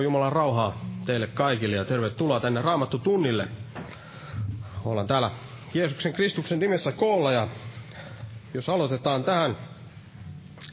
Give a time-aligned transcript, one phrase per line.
[0.00, 3.48] Joo, Jumalan rauhaa teille kaikille ja tervetuloa tänne Raamattu tunnille.
[4.84, 5.30] Ollaan täällä
[5.74, 7.48] Jeesuksen Kristuksen nimessä koolla ja
[8.54, 9.56] jos aloitetaan tähän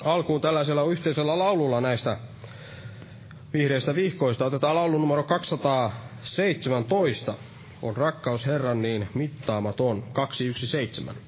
[0.03, 2.17] alkuun tällaisella yhteisellä laululla näistä
[3.53, 7.33] vihreistä vihkoista, otetaan laulu numero 217.
[7.81, 11.26] On rakkaus Herran niin mittaamaton 217.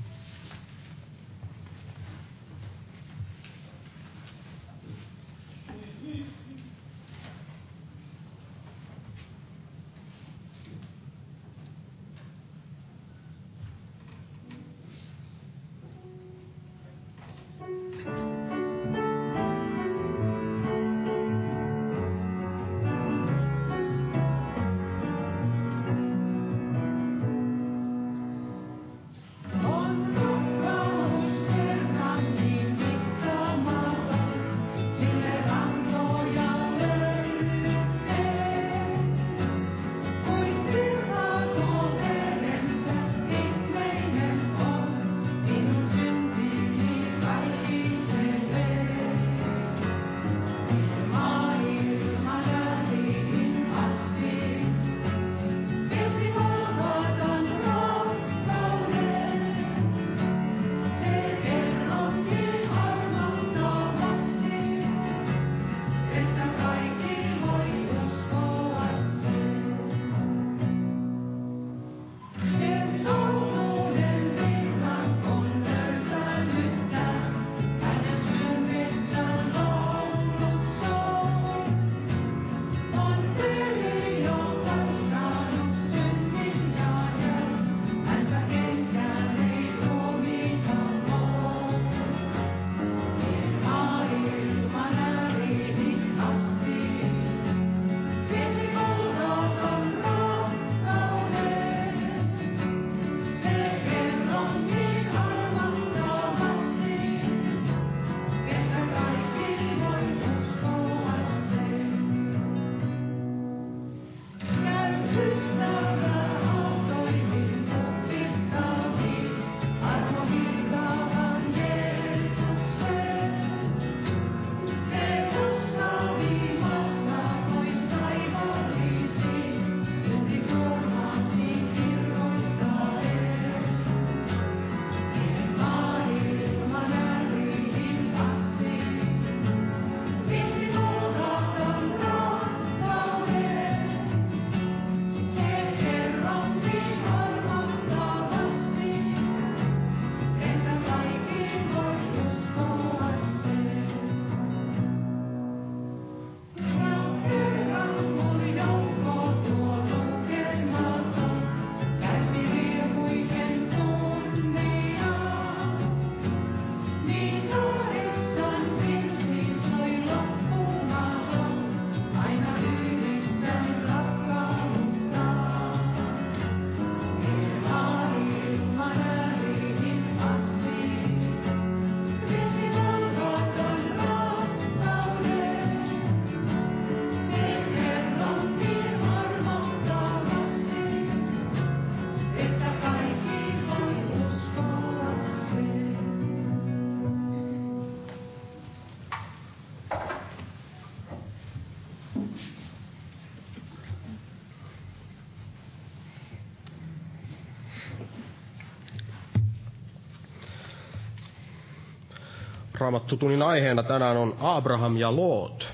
[212.80, 215.68] Raamattutunnin aiheena tänään on Abraham ja Loot.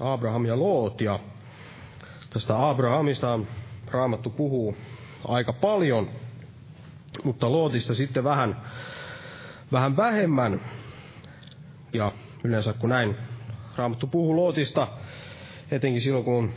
[0.00, 1.18] Abraham ja Loot ja
[2.30, 3.38] tästä Abrahamista
[3.90, 4.76] Raamattu puhuu
[5.28, 6.10] aika paljon,
[7.24, 8.62] mutta Lootista sitten vähän,
[9.72, 10.60] vähän vähemmän.
[11.92, 12.12] Ja
[12.44, 13.16] yleensä kun näin
[13.76, 14.88] Raamattu puhuu Lootista,
[15.70, 16.50] etenkin silloin kun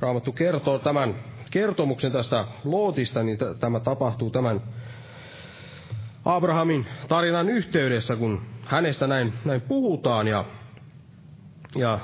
[0.00, 1.14] Raamattu kertoo tämän
[1.50, 4.60] kertomuksen tästä Lootista, niin t- tämä tapahtuu tämän
[6.24, 10.28] Abrahamin tarinan yhteydessä, kun hänestä näin, näin puhutaan.
[10.28, 10.44] Ja,
[11.76, 11.98] ja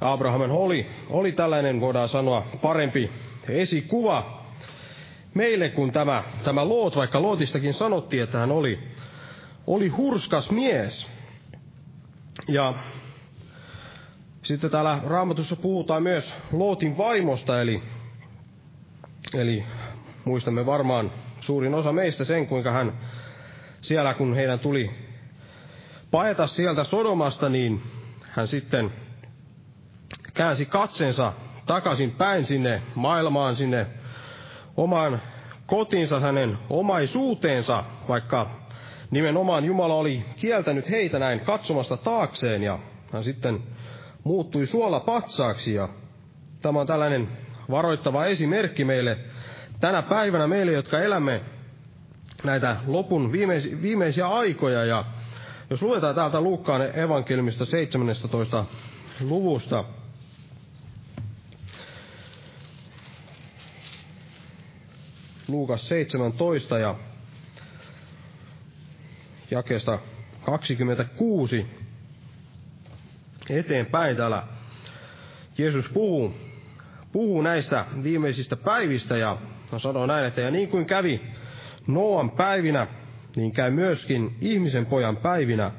[0.00, 3.10] Abrahamen oli, oli tällainen, voidaan sanoa, parempi
[3.48, 4.44] esikuva
[5.34, 8.78] meille kuin tämä, tämä Loot, vaikka Lootistakin sanottiin, että hän oli,
[9.66, 11.10] oli hurskas mies.
[12.48, 12.74] Ja
[14.42, 17.82] sitten täällä Raamatussa puhutaan myös Lootin vaimosta, eli,
[19.34, 19.64] eli
[20.24, 22.92] muistamme varmaan suurin osa meistä sen, kuinka hän
[23.80, 25.07] siellä, kun heidän tuli
[26.10, 27.82] paeta sieltä Sodomasta, niin
[28.22, 28.92] hän sitten
[30.34, 31.32] käänsi katseensa
[31.66, 33.86] takaisin päin sinne maailmaan, sinne
[34.76, 35.22] omaan
[35.66, 38.50] kotinsa, hänen omaisuuteensa, vaikka
[39.10, 42.78] nimenomaan Jumala oli kieltänyt heitä näin katsomasta taakseen ja
[43.12, 43.62] hän sitten
[44.24, 45.88] muuttui suolapatsaaksi ja
[46.62, 47.28] tämä on tällainen
[47.70, 49.18] varoittava esimerkki meille
[49.80, 51.40] tänä päivänä meille, jotka elämme
[52.44, 53.32] näitä lopun
[53.82, 55.04] viimeisiä aikoja ja
[55.70, 58.64] jos luetaan täältä Luukkaan evankeliumista 17.
[59.20, 59.84] luvusta,
[65.48, 66.94] Luukas 17 ja
[69.50, 69.98] jakeesta
[70.44, 71.66] 26
[73.50, 74.42] eteenpäin täällä
[75.58, 76.34] Jeesus puhuu,
[77.12, 79.36] puhuu näistä viimeisistä päivistä ja
[79.76, 81.20] sanoo näin, että ja niin kuin kävi
[81.86, 82.86] Noan päivinä,
[83.38, 85.70] niin käy myöskin ihmisen pojan päivinä.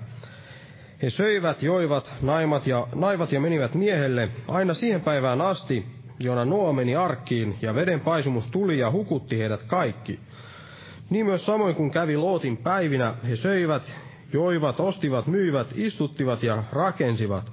[1.01, 5.85] He söivät, joivat, naimat ja, naivat ja menivät miehelle aina siihen päivään asti,
[6.19, 10.19] jona Noa meni arkkiin ja veden paisumus tuli ja hukutti heidät kaikki.
[11.09, 13.95] Niin myös samoin kuin kävi Lootin päivinä, he söivät,
[14.33, 17.51] joivat, ostivat, myivät, istuttivat ja rakensivat.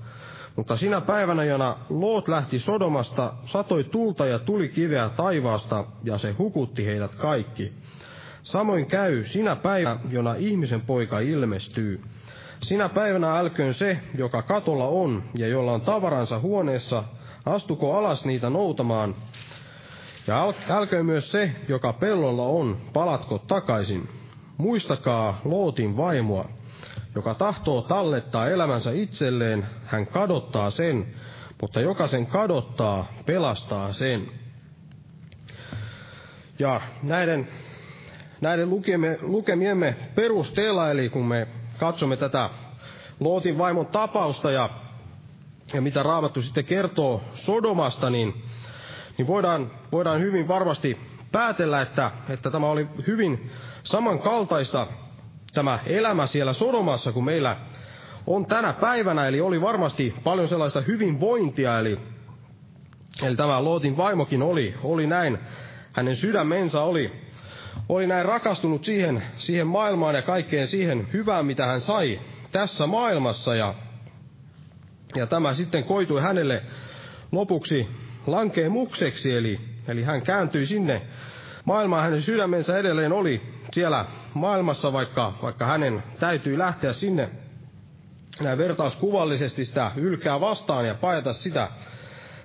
[0.57, 6.33] Mutta sinä päivänä, jona Loot lähti Sodomasta, satoi tulta ja tuli kiveä taivaasta, ja se
[6.33, 7.73] hukutti heidät kaikki.
[8.47, 12.03] Samoin käy sinä päivänä, jona ihmisen poika ilmestyy.
[12.63, 17.05] Sinä päivänä älköön se, joka katolla on ja jolla on tavaransa huoneessa,
[17.47, 19.15] astuko alas niitä noutamaan.
[20.27, 24.09] Ja älköön myös se, joka pellolla on, palatko takaisin.
[24.57, 26.49] Muistakaa Lootin vaimoa.
[27.15, 31.07] Joka tahtoo tallettaa elämänsä itselleen, hän kadottaa sen,
[31.63, 34.27] mutta joka sen kadottaa, pelastaa sen.
[36.59, 37.49] Ja näiden
[38.41, 38.71] näiden
[39.23, 41.47] lukemiemme perusteella, eli kun me
[41.79, 42.51] katsomme tätä
[43.21, 44.71] Lootin vaimon tapausta ja,
[45.75, 48.43] ja mitä Raamattu sitten kertoo Sodomasta, niin,
[49.19, 50.99] niin voidaan, voidaan hyvin varmasti
[51.33, 53.51] päätellä, että, että tämä oli hyvin
[53.83, 54.87] samankaltaista
[55.55, 57.57] tämä elämä siellä Sodomassa kuin meillä
[58.27, 61.99] on tänä päivänä, eli oli varmasti paljon sellaista hyvinvointia, eli,
[63.23, 65.39] eli tämä Lootin vaimokin oli, oli näin,
[65.93, 67.26] hänen sydämensä oli
[67.89, 72.21] oli näin rakastunut siihen, siihen maailmaan ja kaikkeen siihen hyvään, mitä hän sai
[72.53, 73.55] tässä maailmassa.
[73.55, 73.75] Ja,
[75.15, 76.63] ja tämä sitten koitui hänelle
[77.33, 77.89] lopuksi
[78.27, 81.03] lankeemukseksi, eli, eli hän kääntyi sinne
[81.65, 82.05] maailmaan.
[82.05, 87.31] Hänen sydämensä edelleen oli siellä maailmassa, vaikka, vaikka hänen täytyy lähteä sinne
[88.41, 91.69] näin vertauskuvallisesti sitä ylkää vastaan ja paeta sitä,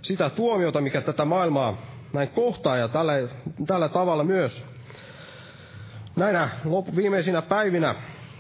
[0.02, 1.78] sitä tuomiota, mikä tätä maailmaa
[2.14, 2.78] näin kohtaa.
[2.78, 3.14] Ja tällä,
[3.68, 4.66] tällä tavalla myös
[6.16, 7.96] näinä loppu, viimeisinä päivinä,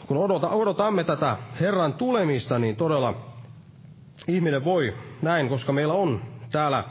[0.07, 3.31] kun odota, odotamme tätä Herran tulemista, niin todella
[4.27, 6.83] ihminen voi näin, koska meillä on täällä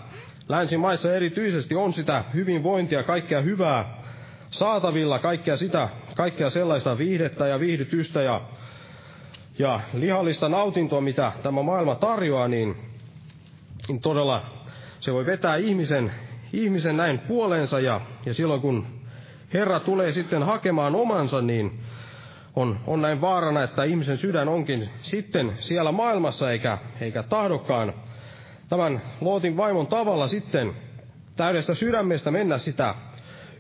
[0.49, 4.01] länsimaissa erityisesti on sitä hyvinvointia, kaikkea hyvää
[4.51, 8.41] saatavilla, kaikkea sitä, kaikkea sellaista viihdettä ja viihdytystä ja,
[9.59, 12.77] ja lihallista nautintoa, mitä tämä maailma tarjoaa, niin,
[13.89, 14.43] niin todella
[15.01, 16.13] se voi vetää ihmisen,
[16.53, 19.00] ihmisen näin puoleensa ja, ja silloin kun
[19.55, 21.81] Herra tulee sitten hakemaan omansa, niin
[22.57, 27.93] on, on näin vaarana, että ihmisen sydän onkin sitten siellä maailmassa eikä, eikä tahdokkaan
[28.69, 30.77] tämän Lootin vaimon tavalla sitten
[31.37, 32.95] täydestä sydämestä mennä sitä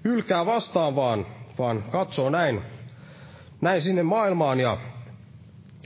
[0.05, 1.27] ylkää vastaan, vaan,
[1.59, 2.63] vaan katsoo näin,
[3.61, 4.77] näin sinne maailmaan ja,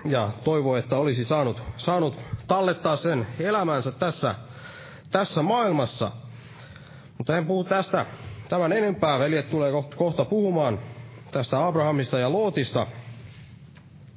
[0.04, 4.34] ja toivoo, että olisi saanut, saanut tallettaa sen elämänsä tässä,
[5.11, 6.11] tässä maailmassa.
[7.18, 8.06] Mutta en puhu tästä
[8.48, 10.78] Tämän enempää veljet tulee kohta puhumaan
[11.30, 12.86] tästä Abrahamista ja Lootista.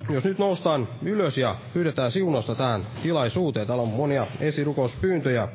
[0.09, 3.67] Jos nyt noustaan ylös ja pyydetään siunosta tähän tilaisuuteen.
[3.67, 5.47] Täällä on monia esirukouspyyntöjä,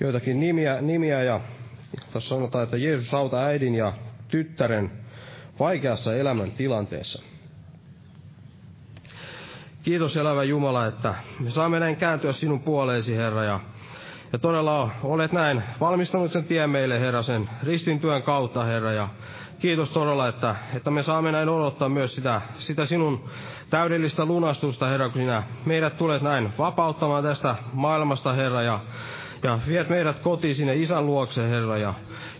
[0.00, 1.40] joitakin nimiä, nimiä ja
[2.12, 3.92] tässä sanotaan, että Jeesus auta äidin ja
[4.28, 4.90] tyttären
[5.60, 7.22] vaikeassa elämän tilanteessa.
[9.82, 13.60] Kiitos elävä Jumala, että me saamme näin kääntyä sinun puoleesi, Herra, ja
[14.32, 18.92] ja todella olet näin valmistanut sen tien meille, Herra, sen ristin työn kautta, Herra.
[18.92, 19.08] Ja
[19.58, 23.24] kiitos todella, että, että me saamme näin odottaa myös sitä, sitä sinun
[23.70, 28.62] täydellistä lunastusta, Herra, kun sinä meidät tulet näin vapauttamaan tästä maailmasta, Herra.
[28.62, 28.80] Ja,
[29.42, 31.78] ja viet meidät kotiin sinne isän luokse, Herra.
[31.78, 31.94] Ja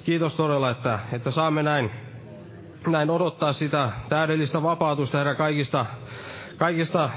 [0.05, 1.91] kiitos todella, että, että saamme näin,
[2.87, 5.87] näin odottaa sitä täydellistä vapautusta, Herra, kaikista,
[6.57, 7.11] kaikista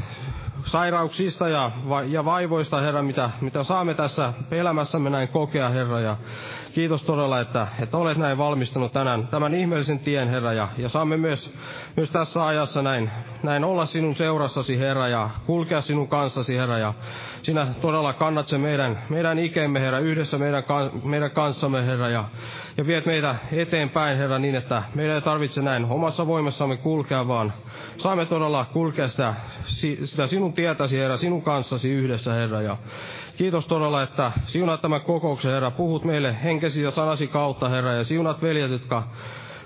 [0.65, 1.71] sairauksista ja,
[2.07, 5.99] ja vaivoista, Herra, mitä, mitä saamme tässä elämässämme näin kokea, Herra.
[5.99, 6.17] Ja
[6.73, 10.53] kiitos todella, että, että olet näin valmistanut tänään tämän ihmeellisen tien, Herra.
[10.53, 11.53] Ja, ja saamme myös,
[11.95, 13.11] myös tässä ajassa näin,
[13.43, 16.77] näin olla sinun seurassasi, Herra, ja kulkea sinun kanssasi, Herra.
[16.77, 16.93] Ja
[17.43, 20.63] sinä todella kannat se meidän, meidän ikemme, Herra, yhdessä meidän,
[21.03, 22.09] meidän kanssamme, Herra.
[22.09, 22.23] Ja,
[22.77, 27.53] ja viet meitä eteenpäin, Herra, niin että meidän ei tarvitse näin omassa voimassamme kulkea, vaan
[27.97, 29.33] saamme todella kulkea sitä,
[30.05, 32.61] sitä sinun tietäsi, Herra, sinun kanssasi yhdessä, Herra.
[32.61, 32.77] Ja
[33.37, 35.71] kiitos todella, että siunat tämän kokouksen, Herra.
[35.71, 37.93] Puhut meille henkesi ja sanasi kautta, Herra.
[37.93, 39.03] Ja siunat veljet, jotka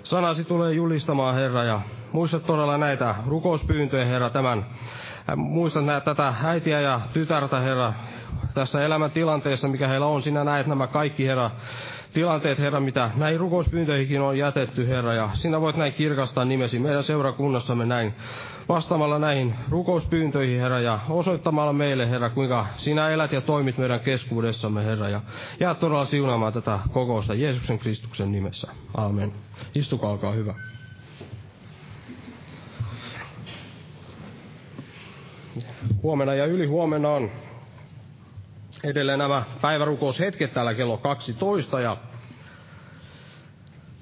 [0.03, 1.63] sanasi tulee julistamaan, Herra.
[1.63, 4.65] Ja muistat todella näitä rukouspyyntöjä, Herra, tämän.
[5.35, 7.93] Muistat näitä, tätä äitiä ja tytärtä, Herra,
[8.53, 10.21] tässä elämän tilanteessa, mikä heillä on.
[10.21, 11.51] Sinä näet nämä kaikki, Herra,
[12.13, 17.03] tilanteet, Herra, mitä näihin rukouspyyntöihinkin on jätetty, Herra, ja sinä voit näin kirkastaa nimesi meidän
[17.03, 18.13] seurakunnassamme näin
[18.69, 24.85] vastaamalla näihin rukouspyyntöihin, Herra, ja osoittamalla meille, Herra, kuinka sinä elät ja toimit meidän keskuudessamme,
[24.85, 25.21] Herra, ja
[25.59, 28.71] jää todella siunaamaan tätä kokousta Jeesuksen Kristuksen nimessä.
[28.97, 29.33] Amen.
[29.75, 30.53] Istukaa, olkaa hyvä.
[36.03, 37.31] Huomenna ja yli huomenna on
[38.83, 41.97] edelleen nämä päivärukoushetket täällä kello 12 ja,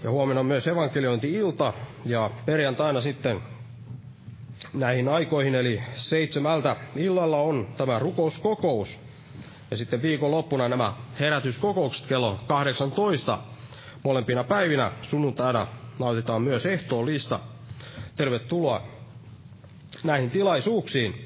[0.03, 1.73] ja huomenna on myös evankeliointi-ilta
[2.05, 3.41] ja perjantaina sitten
[4.73, 8.99] näihin aikoihin, eli seitsemältä illalla on tämä rukouskokous.
[9.71, 13.39] Ja sitten viikonloppuna nämä herätyskokoukset kello 18
[14.03, 15.67] molempina päivinä sunnuntaina
[15.99, 17.39] nautitaan myös ehtoollista.
[18.15, 18.83] Tervetuloa
[20.03, 21.25] näihin tilaisuuksiin.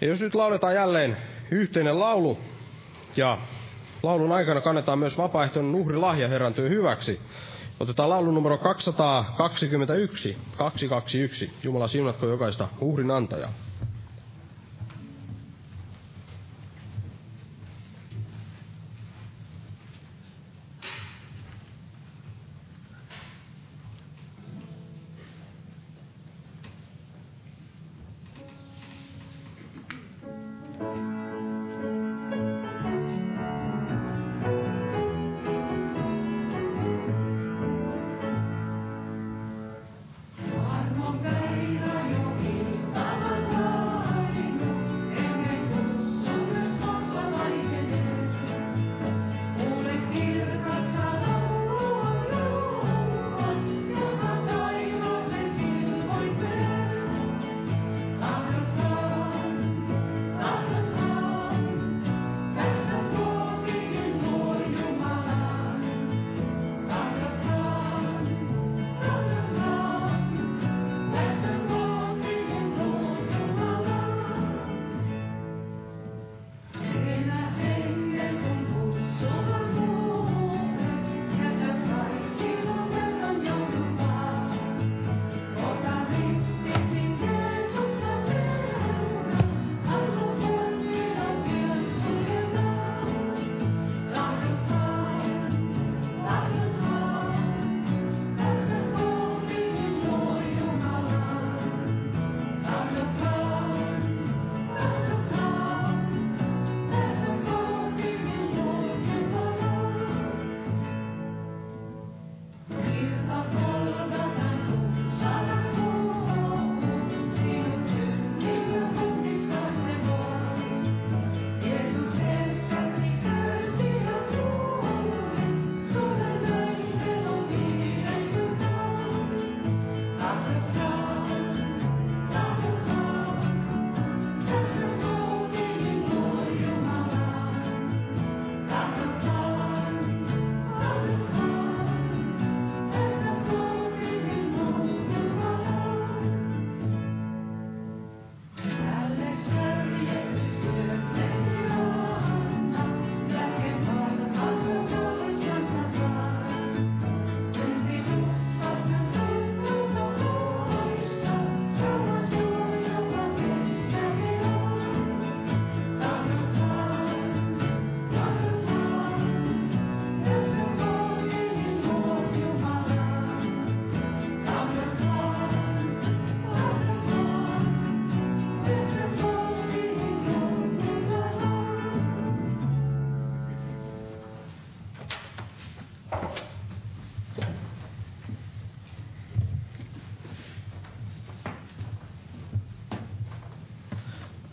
[0.00, 1.16] Ja jos nyt lauletaan jälleen
[1.50, 2.38] yhteinen laulu,
[3.16, 3.38] ja
[4.02, 7.20] laulun aikana kannetaan myös vapaaehtoinen uhrilahja Herran työ hyväksi.
[7.80, 11.50] Otetaan laulu numero 221, 221.
[11.62, 13.52] Jumala siunatko jokaista uhrin antajaa.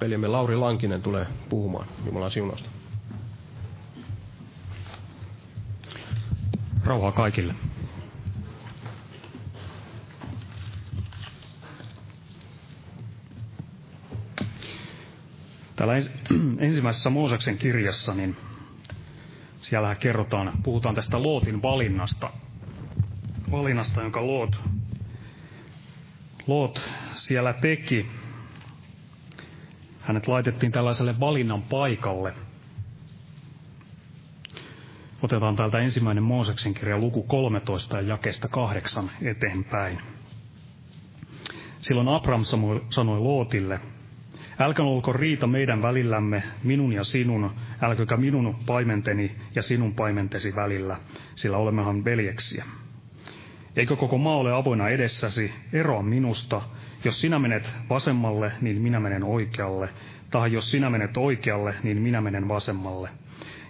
[0.05, 2.69] Veljemme Lauri Lankinen tulee puhumaan Jumalan siunausta.
[6.83, 7.55] Rauhaa kaikille.
[15.75, 15.93] Täällä
[16.57, 18.35] ensimmäisessä Mooseksen kirjassa, niin
[19.59, 22.31] siellä kerrotaan, puhutaan tästä Lootin valinnasta,
[23.51, 24.55] valinnasta, jonka Loot,
[26.47, 26.81] Loot
[27.13, 28.05] siellä teki.
[30.05, 32.33] Hänet laitettiin tällaiselle valinnan paikalle.
[35.21, 40.01] Otetaan täältä ensimmäinen Mooseksen kirja luku 13 ja jakesta kahdeksan eteenpäin.
[41.79, 42.43] Silloin Abram
[42.89, 43.79] sanoi Lootille,
[44.59, 50.97] Älkää olko riita meidän välillämme, minun ja sinun, älkökä minun paimenteni ja sinun paimentesi välillä,
[51.35, 52.65] sillä olemmehan veljeksiä.
[53.75, 56.61] Eikö koko maa ole avoinna edessäsi, eroa minusta,
[57.05, 59.89] jos sinä menet vasemmalle, niin minä menen oikealle,
[60.29, 63.09] tai jos sinä menet oikealle, niin minä menen vasemmalle.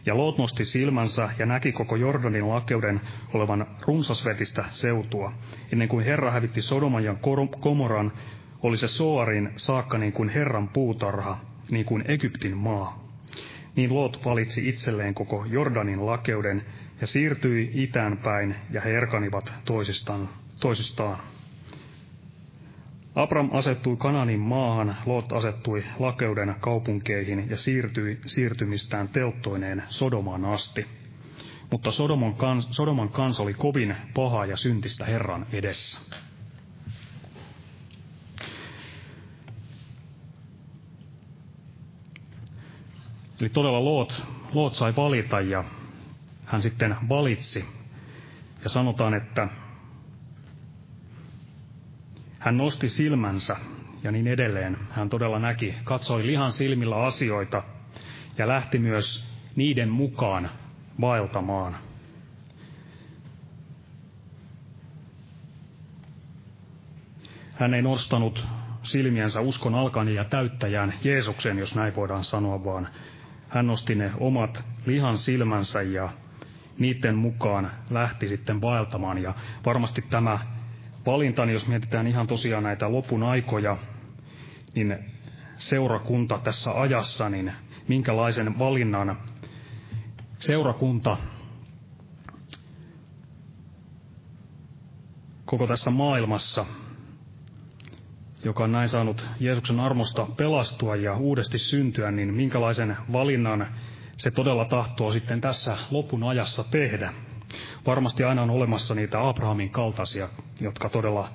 [0.05, 3.01] Ja Loot nosti silmänsä ja näki koko Jordanin lakeuden
[3.33, 5.31] olevan runsasvetistä seutua,
[5.71, 7.15] ennen kuin Herra hävitti Sodoman ja
[7.59, 8.11] Komoran,
[8.63, 11.37] oli se Soarin saakka niin kuin Herran puutarha,
[11.71, 13.05] niin kuin Egyptin maa.
[13.75, 16.65] Niin Lot valitsi itselleen koko Jordanin lakeuden
[17.01, 20.29] ja siirtyi itään päin, ja he erkanivat toisistaan.
[20.59, 21.34] toisistaan.
[23.15, 30.85] Abram asettui Kananin maahan, Lot asettui lakeuden kaupunkeihin ja siirtyi siirtymistään telttoineen Sodomaan asti.
[31.71, 35.99] Mutta Sodoman kans, Sodoman kansa oli kovin paha ja syntistä Herran edessä.
[43.41, 44.23] Eli todella Loot,
[44.53, 45.63] Loot sai valita ja
[46.45, 47.65] hän sitten valitsi.
[48.63, 49.47] Ja sanotaan, että
[52.45, 53.55] hän nosti silmänsä
[54.03, 54.77] ja niin edelleen.
[54.89, 57.63] Hän todella näki, katsoi lihan silmillä asioita
[58.37, 60.49] ja lähti myös niiden mukaan
[61.01, 61.75] vaeltamaan.
[67.53, 68.47] Hän ei nostanut
[68.83, 72.87] silmiensä uskon alkani ja täyttäjään Jeesuksen, jos näin voidaan sanoa, vaan
[73.49, 76.09] hän nosti ne omat lihan silmänsä ja
[76.79, 79.17] niiden mukaan lähti sitten vaeltamaan.
[79.17, 79.33] Ja
[79.65, 80.54] varmasti tämä
[81.05, 83.77] valinta, niin jos mietitään ihan tosiaan näitä lopun aikoja,
[84.75, 84.97] niin
[85.55, 87.51] seurakunta tässä ajassa, niin
[87.87, 89.17] minkälaisen valinnan
[90.39, 91.17] seurakunta
[95.45, 96.65] koko tässä maailmassa
[98.45, 103.67] joka on näin saanut Jeesuksen armosta pelastua ja uudesti syntyä, niin minkälaisen valinnan
[104.17, 107.13] se todella tahtoo sitten tässä lopun ajassa tehdä.
[107.85, 110.29] Varmasti aina on olemassa niitä Abrahamin kaltaisia,
[110.61, 111.29] jotka todella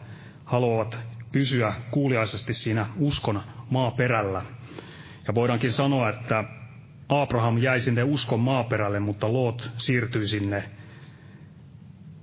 [0.44, 0.99] haluavat
[1.33, 4.42] pysyä kuuliaisesti siinä uskon maaperällä.
[5.29, 6.44] Ja voidaankin sanoa, että
[7.09, 10.70] Abraham jäi sinne uskon maaperälle, mutta Lot siirtyi sinne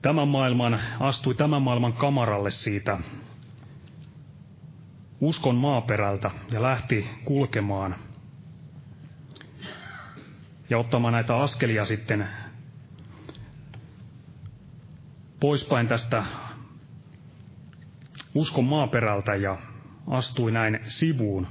[0.01, 2.97] tämän maailman, astui tämän maailman kamaralle siitä
[5.21, 7.95] uskon maaperältä ja lähti kulkemaan
[10.69, 12.27] ja ottamaan näitä askelia sitten
[15.39, 16.23] poispäin tästä
[18.35, 19.57] uskon maaperältä ja
[20.07, 21.47] astui näin sivuun.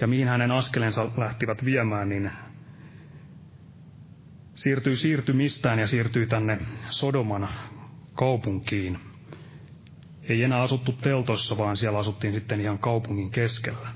[0.00, 2.30] Ja mihin hänen askelensa lähtivät viemään, niin
[4.54, 7.48] siirtyi siirtymistään ja siirtyi tänne Sodoman
[8.14, 8.98] kaupunkiin
[10.28, 13.88] ei enää asuttu teltossa, vaan siellä asuttiin sitten ihan kaupungin keskellä.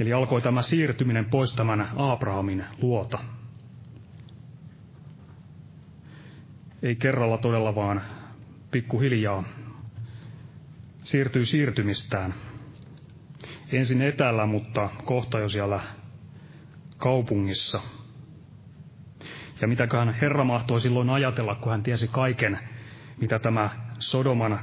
[0.00, 3.18] Eli alkoi tämä siirtyminen pois tämän Abrahamin luota.
[6.82, 8.02] Ei kerralla todella vaan
[8.70, 9.44] pikkuhiljaa
[11.02, 12.34] siirtyi siirtymistään.
[13.72, 15.80] Ensin etäällä, mutta kohta jo siellä
[16.98, 17.80] kaupungissa–
[19.60, 22.58] ja mitäköhän Herra mahtoi silloin ajatella, kun hän tiesi kaiken,
[23.20, 24.60] mitä tämä Sodoman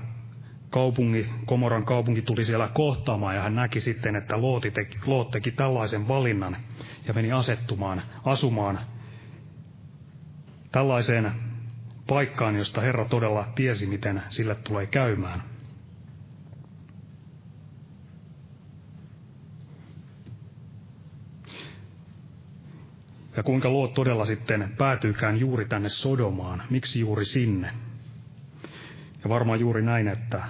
[0.70, 5.52] kaupunki, Komoran kaupunki tuli siellä kohtaamaan, ja hän näki sitten, että Looti teki, Loot teki
[5.52, 6.58] tällaisen valinnan
[7.08, 8.80] ja meni asettumaan, asumaan
[10.72, 11.32] tällaiseen
[12.08, 15.44] paikkaan, josta Herra todella tiesi, miten sille tulee käymään.
[23.36, 27.87] Ja kuinka Luot todella sitten päätyykään juuri tänne Sodomaan, miksi juuri sinne?
[29.24, 30.44] Ja varmaan juuri näin, että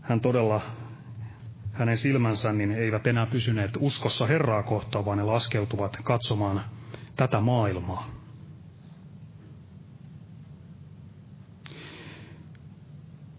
[0.00, 0.60] hän todella,
[1.72, 6.60] hänen silmänsä niin eivät enää pysyneet uskossa Herraa kohtaan, vaan ne laskeutuvat katsomaan
[7.16, 8.20] tätä maailmaa.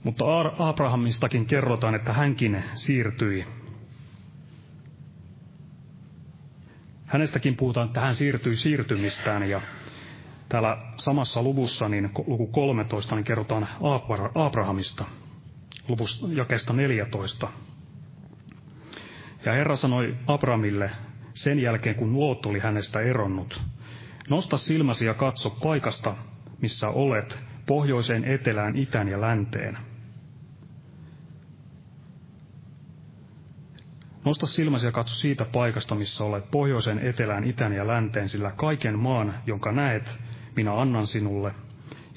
[0.03, 0.25] Mutta
[0.57, 3.45] Abrahamistakin kerrotaan, että hänkin siirtyi.
[7.05, 9.61] Hänestäkin puhutaan, että hän siirtyi siirtymistään ja
[10.51, 13.67] täällä samassa luvussa, niin luku 13, niin kerrotaan
[14.35, 15.05] Abrahamista,
[15.87, 17.47] luvusta jakesta 14.
[19.45, 20.91] Ja Herra sanoi Abramille
[21.33, 23.61] sen jälkeen, kun Loot oli hänestä eronnut,
[24.29, 26.15] nosta silmäsi ja katso paikasta,
[26.61, 29.77] missä olet, pohjoiseen, etelään, itään ja länteen.
[34.25, 38.99] Nosta silmäsi ja katso siitä paikasta, missä olet, pohjoiseen, etelään, itään ja länteen, sillä kaiken
[38.99, 40.19] maan, jonka näet,
[40.61, 41.53] minä annan sinulle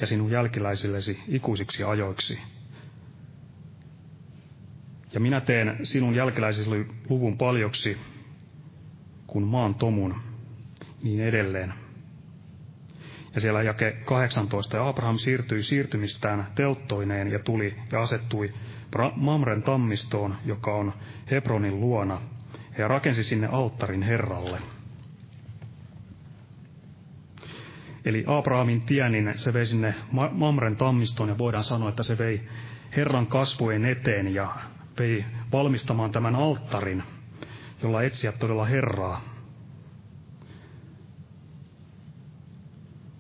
[0.01, 2.39] ja sinun jälkiläisillesi ikuisiksi ajoiksi.
[5.13, 7.97] Ja minä teen sinun jälkeläisillesi luvun paljoksi,
[9.27, 10.15] kun maan tomun,
[11.03, 11.75] niin edelleen.
[13.35, 18.53] Ja siellä jake 18, ja Abraham siirtyi siirtymistään telttoineen ja tuli ja asettui
[19.17, 20.93] Mamren tammistoon, joka on
[21.31, 22.21] Hebronin luona,
[22.79, 24.74] ja rakensi sinne alttarin Herralle.
[28.05, 29.95] Eli Abrahamin tie, niin se vei sinne
[30.33, 32.41] Mamren tammistoon ja voidaan sanoa, että se vei
[32.97, 34.57] Herran kasvojen eteen ja
[34.99, 37.03] vei valmistamaan tämän alttarin,
[37.83, 39.21] jolla etsiä todella Herraa.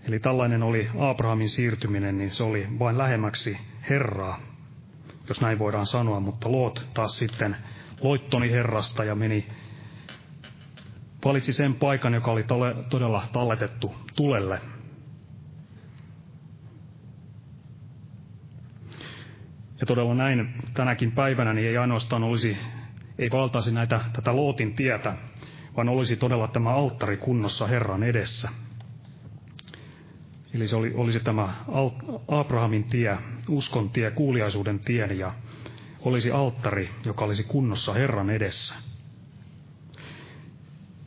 [0.09, 3.59] Eli tällainen oli Abrahamin siirtyminen, niin se oli vain lähemmäksi
[3.91, 4.41] Herraa,
[5.29, 7.57] jos näin voidaan sanoa, mutta Loot taas sitten
[8.01, 9.47] loittoni Herrasta ja meni,
[11.25, 12.45] valitsi sen paikan, joka oli
[12.91, 14.74] todella talletettu tulelle.
[19.85, 22.57] Ja todella näin tänäkin päivänä niin ei ainoastaan olisi,
[23.19, 25.15] ei valtaisi näitä, tätä Lootin tietä,
[25.77, 28.49] vaan olisi todella tämä alttari kunnossa Herran edessä.
[30.55, 31.55] Eli se oli, olisi tämä
[32.29, 33.19] Abrahamin tie,
[33.49, 35.35] uskon tie, kuuliaisuuden tie ja
[36.01, 38.75] olisi alttari, joka olisi kunnossa Herran edessä.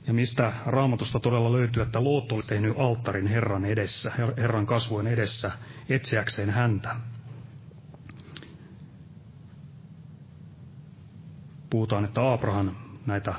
[0.07, 5.51] Ja mistä raamatusta todella löytyy, että Loot oli tehnyt alttarin Herran edessä, Herran kasvojen edessä,
[5.89, 6.95] etsiäkseen häntä.
[11.69, 12.71] Puhutaan, että Abraham
[13.05, 13.35] näitä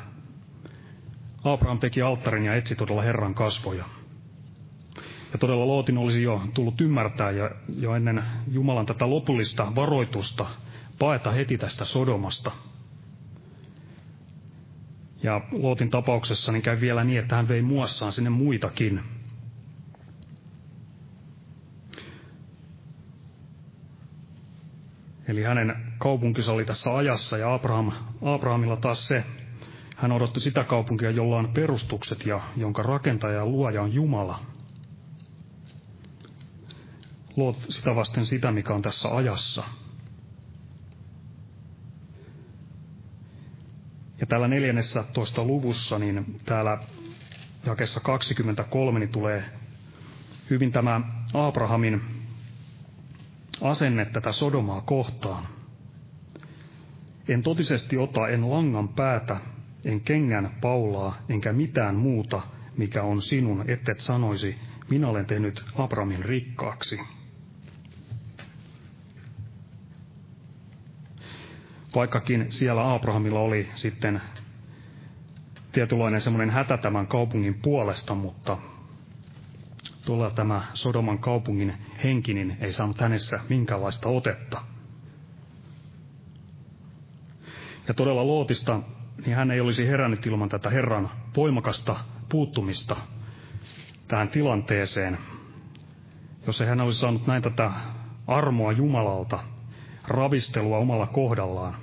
[1.45, 3.85] Abraham teki alttarin ja etsi todella Herran kasvoja.
[5.33, 10.47] Ja todella Lootin olisi jo tullut ymmärtää ja jo ennen Jumalan tätä lopullista varoitusta
[10.99, 12.51] paeta heti tästä Sodomasta.
[15.23, 19.01] Ja Lootin tapauksessa niin käy vielä niin, että hän vei muassaan sinne muitakin.
[25.29, 29.25] Eli hänen kaupunkinsa oli tässä ajassa ja Abraham, Abrahamilla taas se,
[29.97, 34.41] hän odotti sitä kaupunkia, jolla on perustukset ja jonka rakentaja ja luoja on Jumala.
[37.37, 39.65] Luot sitä vasten sitä, mikä on tässä ajassa.
[44.21, 46.79] Ja täällä neljännessä toista luvussa, niin täällä
[47.67, 49.45] jakessa 23 niin tulee
[50.51, 51.01] hyvin tämä
[51.35, 52.18] Abrahamin
[53.63, 55.45] asenne tätä Sodomaa kohtaan.
[57.29, 59.37] En totisesti ota en langan päätä,
[59.85, 62.41] en kengän paulaa, enkä mitään muuta,
[62.77, 64.59] mikä on sinun, ettet sanoisi,
[64.91, 67.01] minä olen tehnyt Abramin rikkaaksi.
[71.95, 74.21] Vaikkakin siellä Abrahamilla oli sitten
[75.73, 78.59] tietynlainen semmoinen hätä tämän kaupungin puolesta, mutta
[80.09, 84.61] tuolla tämä Sodoman kaupungin henkinen ei saanut hänessä minkäänlaista otetta.
[87.89, 88.81] Ja todella Lootista,
[89.27, 91.97] niin hän ei olisi herännyt ilman tätä Herran voimakasta
[92.29, 92.97] puuttumista
[94.09, 95.19] tähän tilanteeseen,
[96.47, 97.71] jos ei hän olisi saanut näin tätä
[98.27, 99.39] armoa Jumalalta,
[100.07, 101.75] ravistelua omalla kohdallaan.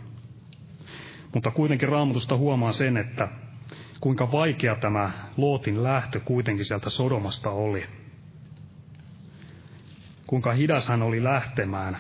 [1.34, 3.28] Mutta kuitenkin raamatusta huomaa sen, että
[4.00, 7.86] kuinka vaikea tämä Lootin lähtö kuitenkin sieltä Sodomasta oli
[10.28, 11.98] kuinka hidas hän oli lähtemään,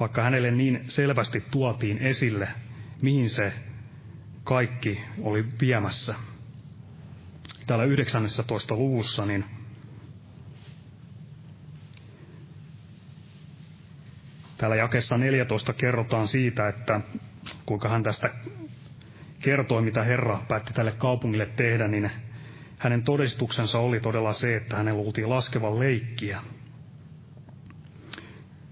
[0.00, 2.48] vaikka hänelle niin selvästi tuotiin esille,
[3.02, 3.52] mihin se
[4.44, 6.14] kaikki oli viemässä.
[7.66, 8.76] Täällä 19.
[8.76, 9.44] luvussa, niin
[14.58, 17.00] täällä jakessa 14 kerrotaan siitä, että
[17.66, 18.30] kuinka hän tästä
[19.40, 22.10] kertoi, mitä Herra päätti tälle kaupungille tehdä, niin
[22.78, 26.40] hänen todistuksensa oli todella se, että hänen luultiin laskevan leikkiä.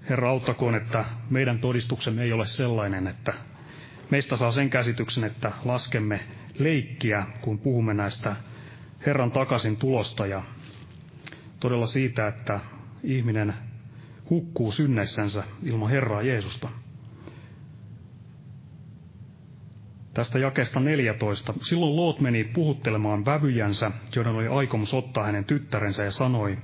[0.08, 3.34] Herra auttakoon, että meidän todistuksemme ei ole sellainen, että
[4.10, 6.20] meistä saa sen käsityksen, että laskemme
[6.58, 8.36] leikkiä, kun puhumme näistä
[9.06, 10.42] Herran takaisin tulosta ja
[11.60, 12.60] todella siitä, että
[13.02, 13.54] ihminen
[14.30, 16.68] hukkuu synneissänsä ilman Herraa Jeesusta.
[20.14, 21.54] Tästä jakesta 14.
[21.62, 26.58] Silloin Loot meni puhuttelemaan vävyjänsä, joiden oli aikomus ottaa hänen tyttärensä ja sanoi,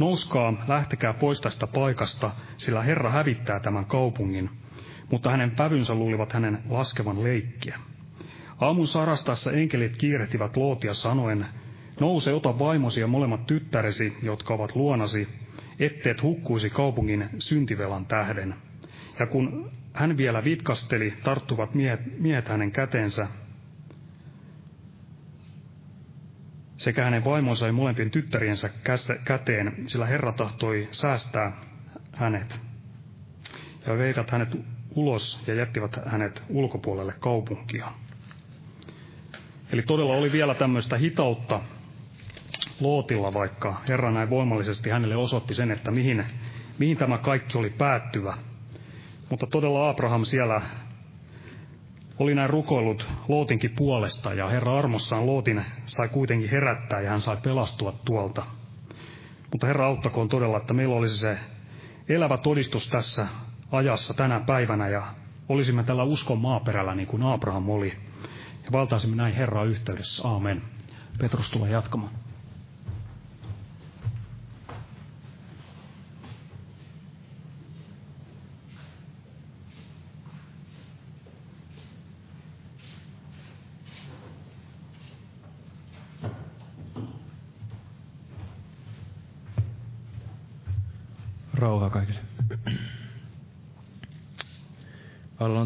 [0.00, 4.50] Nouskaa, lähtekää pois tästä paikasta, sillä Herra hävittää tämän kaupungin.
[5.10, 7.78] Mutta hänen vävynsä luulivat hänen laskevan leikkiä.
[8.60, 11.46] Aamun sarastassa enkelit kiirehtivät Lootia sanoen,
[12.00, 15.28] Nouse, ota vaimosi ja molemmat tyttäresi, jotka ovat luonasi,
[15.78, 18.54] etteet hukkuisi kaupungin syntivelan tähden.
[19.18, 23.28] Ja kun hän vielä vitkasteli, tarttuvat miehet, miehet hänen käteensä,
[26.80, 28.70] sekä hänen vaimonsa ja molempien tyttäriensä
[29.24, 31.52] käteen, sillä Herra tahtoi säästää
[32.12, 32.60] hänet.
[33.86, 34.48] Ja veivät hänet
[34.94, 37.92] ulos ja jättivät hänet ulkopuolelle kaupunkia.
[39.72, 41.60] Eli todella oli vielä tämmöistä hitautta
[42.80, 46.24] Lootilla, vaikka Herra näin voimallisesti hänelle osoitti sen, että mihin,
[46.78, 48.36] mihin tämä kaikki oli päättyvä.
[49.30, 50.62] Mutta todella Abraham siellä
[52.20, 57.36] oli näin rukoillut Lootinkin puolesta ja Herra armossaan Lootin sai kuitenkin herättää ja hän sai
[57.36, 58.42] pelastua tuolta.
[59.52, 61.38] Mutta Herra auttakoon todella, että meillä olisi se
[62.08, 63.26] elävä todistus tässä
[63.72, 65.02] ajassa tänä päivänä ja
[65.48, 67.92] olisimme tällä uskon maaperällä niin kuin Abraham oli.
[68.64, 70.28] Ja valtaisimme näin Herraa yhteydessä.
[70.28, 70.62] Aamen.
[71.18, 72.12] Petrus tulee jatkamaan.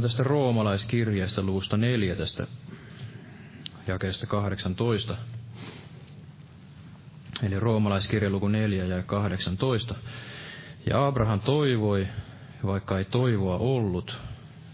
[0.04, 2.46] Tästä roomalaiskirjasta luusta neljä tästä
[3.86, 5.16] jakeesta 18.
[7.42, 9.94] Eli roomalaiskirja luku 4 ja 18.
[10.86, 12.08] Ja Abraham toivoi,
[12.66, 14.20] vaikka ei toivoa ollut,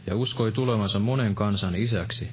[0.07, 2.28] ja uskoi tulevansa monen kansan isäksi.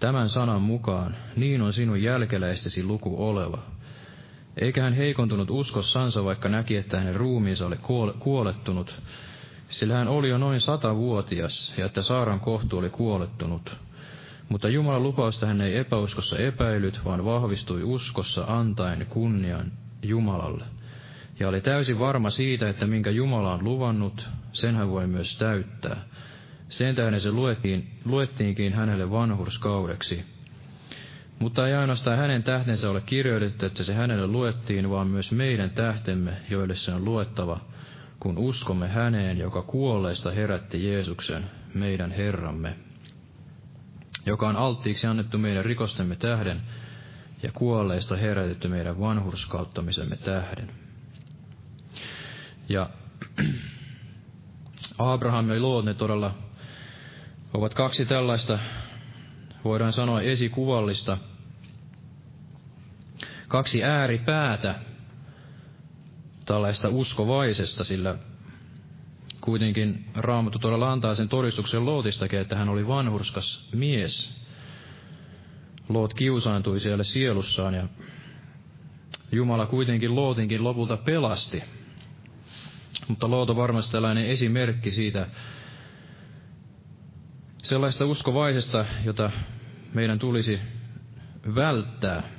[0.00, 3.58] Tämän sanan mukaan, niin on sinun jälkeläistesi luku oleva.
[4.56, 7.76] Eikä hän heikontunut uskossansa, vaikka näki, että hänen ruumiinsa oli
[8.18, 9.02] kuolettunut,
[9.68, 13.76] sillä hän oli jo noin satavuotias, ja että Saaran kohtu oli kuolettunut.
[14.48, 20.64] Mutta Jumalan lupausta hän ei epäuskossa epäilyt, vaan vahvistui uskossa antaen kunnian Jumalalle.
[21.40, 25.96] Ja oli täysin varma siitä, että minkä Jumala on luvannut, sen hän voi myös täyttää.
[26.68, 30.24] Sen tähden se luettiin, luettiinkin hänelle vanhurskaudeksi.
[31.38, 36.32] Mutta ei ainoastaan hänen tähtensä ole kirjoitettu, että se hänelle luettiin, vaan myös meidän tähtemme,
[36.50, 37.60] joille se on luettava,
[38.20, 42.76] kun uskomme häneen, joka kuolleista herätti Jeesuksen, meidän Herramme,
[44.26, 46.62] joka on alttiiksi annettu meidän rikostemme tähden
[47.42, 50.70] ja kuolleista herätetty meidän vanhurskauttamisemme tähden.
[52.68, 52.90] Ja
[54.98, 56.34] Abraham ja Loot, ne todella
[57.54, 58.58] ovat kaksi tällaista,
[59.64, 61.18] voidaan sanoa esikuvallista,
[63.48, 64.74] kaksi ääripäätä
[66.44, 68.18] tällaista uskovaisesta, sillä
[69.40, 74.34] kuitenkin Raamattu todella antaa sen todistuksen Lootistakin, että hän oli vanhurskas mies.
[75.88, 77.88] Loot kiusaantui siellä sielussaan ja
[79.32, 81.62] Jumala kuitenkin Lootinkin lopulta pelasti.
[83.08, 85.26] Mutta Loot on varmasti tällainen esimerkki siitä,
[87.62, 89.30] sellaista uskovaisesta, jota
[89.94, 90.60] meidän tulisi
[91.54, 92.33] välttää.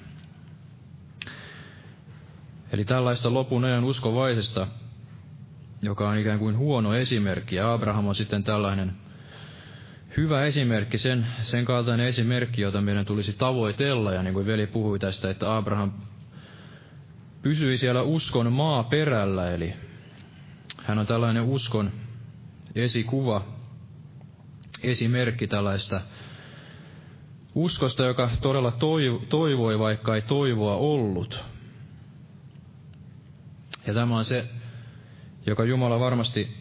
[2.75, 4.67] Eli tällaista lopun ajan uskovaisesta,
[5.81, 8.93] joka on ikään kuin huono esimerkki, ja Abraham on sitten tällainen
[10.17, 14.99] hyvä esimerkki, sen, sen kaltainen esimerkki, jota meidän tulisi tavoitella, ja niin kuin veli puhui
[14.99, 15.91] tästä, että Abraham
[17.41, 19.73] pysyi siellä uskon maaperällä, eli
[20.83, 21.91] hän on tällainen uskon
[22.75, 23.45] esikuva,
[24.83, 26.01] esimerkki tällaista
[27.55, 28.71] uskosta, joka todella
[29.29, 31.54] toivoi, vaikka ei toivoa ollut.
[33.87, 34.47] Ja tämä on se,
[35.45, 36.57] joka Jumala varmasti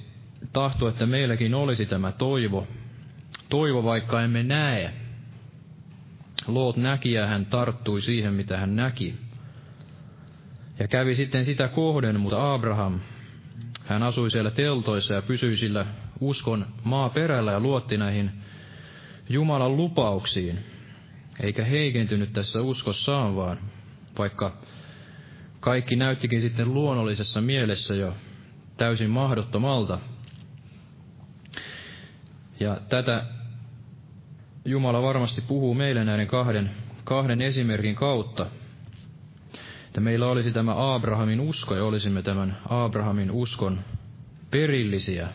[0.52, 2.66] tahtoo, että meilläkin olisi tämä toivo.
[3.48, 4.92] Toivo, vaikka emme näe.
[6.46, 9.14] Loot näki ja hän tarttui siihen, mitä hän näki.
[10.78, 13.00] Ja kävi sitten sitä kohden, mutta Abraham,
[13.84, 15.86] hän asui siellä teltoissa ja pysyi sillä
[16.20, 18.30] uskon maaperällä ja luotti näihin
[19.28, 20.58] Jumalan lupauksiin,
[21.40, 23.58] eikä heikentynyt tässä uskossaan, vaan
[24.18, 24.56] vaikka
[25.64, 28.14] kaikki näyttikin sitten luonnollisessa mielessä jo
[28.76, 29.98] täysin mahdottomalta.
[32.60, 33.24] Ja tätä
[34.64, 36.70] Jumala varmasti puhuu meille näiden kahden,
[37.04, 38.46] kahden esimerkin kautta.
[39.86, 43.80] Että meillä olisi tämä Abrahamin usko ja olisimme tämän Abrahamin uskon
[44.50, 45.28] perillisiä.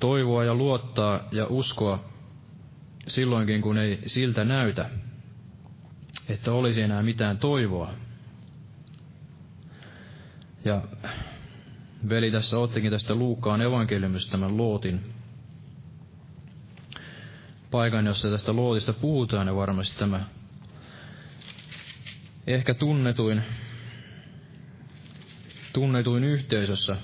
[0.00, 2.04] Toivoa ja luottaa ja uskoa
[3.06, 4.90] silloinkin, kun ei siltä näytä,
[6.32, 7.94] että olisi enää mitään toivoa.
[10.64, 10.82] Ja
[12.08, 15.00] veli tässä ottikin tästä Luukkaan evankeliumista tämän Lootin
[17.70, 20.24] paikan, jossa tästä Lootista puhutaan, ja varmasti tämä
[22.46, 23.42] ehkä tunnetuin,
[25.72, 26.96] tunnetuin yhteisössä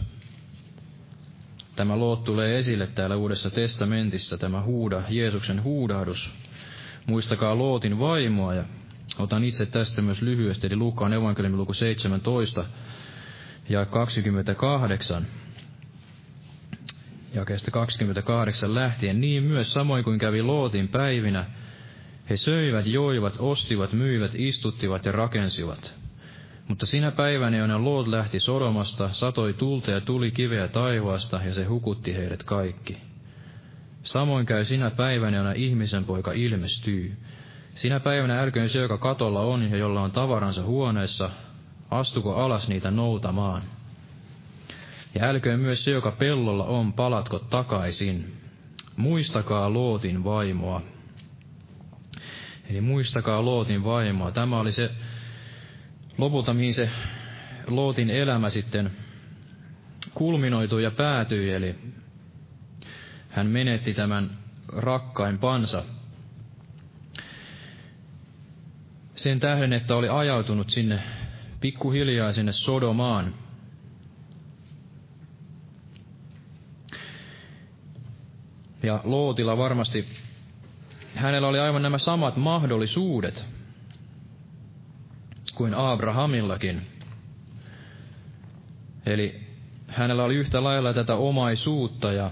[1.76, 6.32] tämä Loot tulee esille täällä Uudessa testamentissa, tämä huuda, Jeesuksen huudahdus.
[7.06, 8.64] Muistakaa Lootin vaimoa ja
[9.18, 12.64] otan itse tästä myös lyhyesti, eli Luukkaan evankeliumi luku 17
[13.68, 15.26] ja 28
[17.34, 21.46] jakeesta 28 lähtien, niin myös samoin kuin kävi Lootin päivinä,
[22.30, 25.94] he söivät, joivat, ostivat, myivät, istuttivat ja rakensivat.
[26.68, 31.64] Mutta sinä päivänä, jona Loot lähti Sodomasta, satoi tulta ja tuli kiveä taivaasta, ja se
[31.64, 32.98] hukutti heidät kaikki.
[34.02, 37.16] Samoin käy sinä päivänä, jona ihmisen poika ilmestyy.
[37.78, 41.30] Sinä päivänä älköön se, joka katolla on ja jolla on tavaransa huoneessa,
[41.90, 43.62] astuko alas niitä noutamaan.
[45.14, 48.36] Ja älköön myös se, joka pellolla on, palatko takaisin.
[48.96, 50.82] Muistakaa Lootin vaimoa.
[52.70, 54.30] Eli muistakaa Lootin vaimoa.
[54.30, 54.90] Tämä oli se
[56.18, 56.90] lopulta, mihin se
[57.66, 58.90] Lootin elämä sitten
[60.14, 61.74] kulminoitui ja päätyi, eli
[63.28, 65.38] hän menetti tämän rakkain
[69.18, 71.02] sen tähden, että oli ajautunut sinne
[71.60, 73.34] pikkuhiljaa sinne Sodomaan.
[78.82, 80.06] Ja Lootilla varmasti,
[81.14, 83.48] hänellä oli aivan nämä samat mahdollisuudet
[85.54, 86.82] kuin Abrahamillakin.
[89.06, 89.40] Eli
[89.88, 92.30] hänellä oli yhtä lailla tätä omaisuutta ja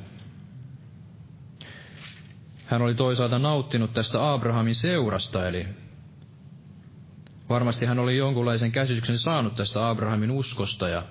[2.67, 5.67] hän oli toisaalta nauttinut tästä Abrahamin seurasta, eli
[7.49, 11.03] Varmasti hän oli jonkunlaisen käsityksen saanut tästä Abrahamin uskosta ja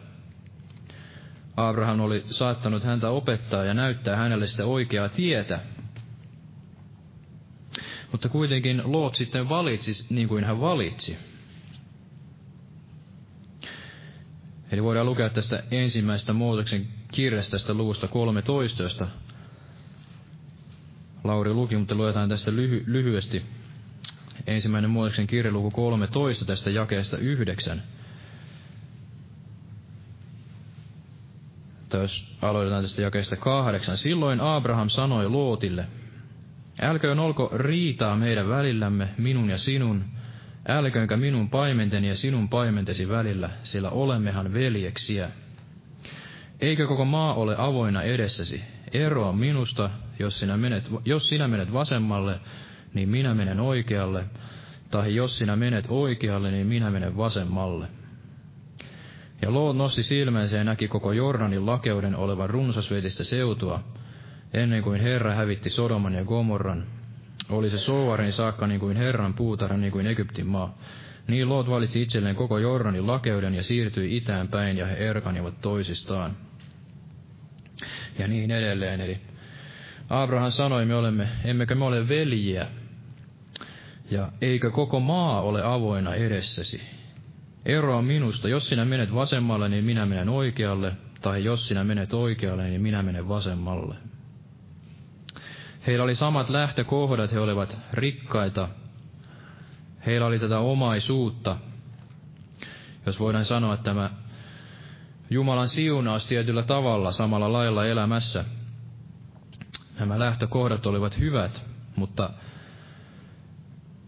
[1.57, 5.59] Abraham oli saattanut häntä opettaa ja näyttää hänelle sitä oikeaa tietä.
[8.11, 11.17] Mutta kuitenkin Loot sitten valitsi niin kuin hän valitsi.
[14.71, 19.07] Eli voidaan lukea tästä ensimmäisestä Mooseksen kirjasta tästä luvusta 13, josta
[21.23, 23.45] Lauri luki, mutta luetaan tästä lyhy- lyhyesti
[24.47, 27.83] ensimmäinen Mooseksen kirja luku 13 tästä jakeesta 9.
[31.89, 33.97] Tai jos aloitetaan tästä jakeesta kahdeksan.
[33.97, 35.85] Silloin Abraham sanoi Lootille,
[36.81, 40.03] Älköön olko riitaa meidän välillämme, minun ja sinun,
[40.67, 45.29] älköönkä minun paimenteni ja sinun paimentesi välillä, sillä olemmehan veljeksiä.
[46.61, 48.63] Eikö koko maa ole avoinna edessäsi?
[48.93, 49.89] Eroa minusta,
[50.19, 52.39] jos sinä menet, jos sinä menet vasemmalle,
[52.95, 54.25] niin minä menen oikealle,
[54.91, 57.87] tai jos sinä menet oikealle, niin minä menen vasemmalle.
[59.41, 63.83] Ja Loot nosti silmänsä ja näki koko Jordanin lakeuden olevan runsasvetistä seutua,
[64.53, 66.83] ennen kuin Herra hävitti Sodoman ja Gomorran.
[67.49, 70.77] Oli se Soarin saakka niin kuin Herran puutarha, niin kuin Egyptin maa.
[71.27, 76.37] Niin Loot valitsi itselleen koko Jordanin lakeuden ja siirtyi itään päin, ja he erkanivat toisistaan.
[78.19, 79.17] Ja niin edelleen, eli
[80.09, 82.67] Abraham sanoi, me olemme, emmekö me ole veljiä,
[84.11, 86.81] ja eikö koko maa ole avoinna edessäsi?
[87.65, 92.63] Eroa minusta, jos sinä menet vasemmalle, niin minä menen oikealle, tai jos sinä menet oikealle,
[92.63, 93.95] niin minä menen vasemmalle.
[95.87, 98.69] Heillä oli samat lähtökohdat, he olivat rikkaita,
[100.05, 101.57] heillä oli tätä omaisuutta.
[103.05, 104.09] Jos voidaan sanoa, että tämä
[105.29, 108.45] Jumalan siunaus tietyllä tavalla samalla lailla elämässä.
[109.99, 112.29] Nämä lähtökohdat olivat hyvät, mutta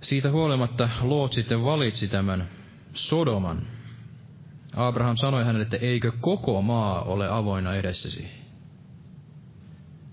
[0.02, 2.50] siitä huolimatta Loot sitten valitsi tämän
[2.94, 3.62] Sodoman.
[4.76, 8.28] Abraham sanoi hänelle, että eikö koko maa ole avoinna edessäsi.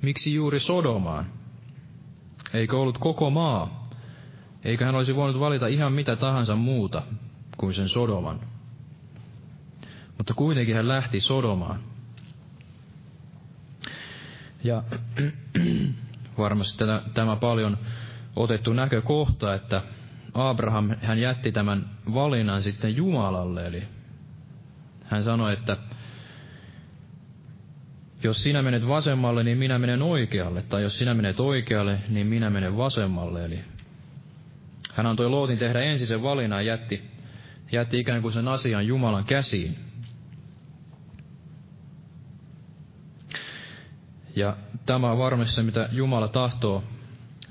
[0.03, 1.27] Miksi juuri Sodomaan?
[2.55, 3.89] Eikö ollut koko maa?
[4.65, 7.03] Eikö hän olisi voinut valita ihan mitä tahansa muuta
[7.57, 8.41] kuin sen Sodoman?
[10.19, 11.81] Mutta kuitenkin hän lähti Sodomaan.
[14.65, 14.83] Ja
[16.39, 17.79] varmasti tämä, tämä paljon
[18.37, 19.83] otettu näkökohta, että
[20.35, 23.83] Abraham, hän jätti tämän valinnan sitten Jumalalle, eli
[25.05, 25.77] hän sanoi, että
[28.23, 32.51] jos sinä menet vasemmalle, niin minä menen oikealle, tai jos sinä menet oikealle, niin minä
[32.51, 33.61] menen vasemmalle, eli
[34.95, 37.03] hän antoi Lootin tehdä ensin sen valinnan ja jätti,
[37.73, 39.77] jätti ikään kuin sen asian Jumalan käsiin.
[44.37, 44.57] Ja
[44.87, 46.85] tämä on varmasti se, mitä Jumala tahtoo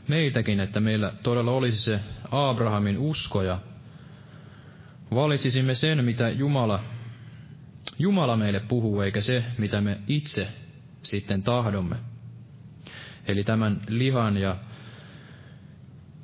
[0.08, 2.00] meiltäkin, että meillä todella olisi se
[2.32, 3.60] Abrahamin usko ja
[5.14, 6.80] valitsisimme sen, mitä Jumala,
[8.00, 10.48] Jumala meille puhuu, eikä se, mitä me itse
[11.02, 11.96] sitten tahdomme.
[13.28, 14.56] Eli tämän lihan ja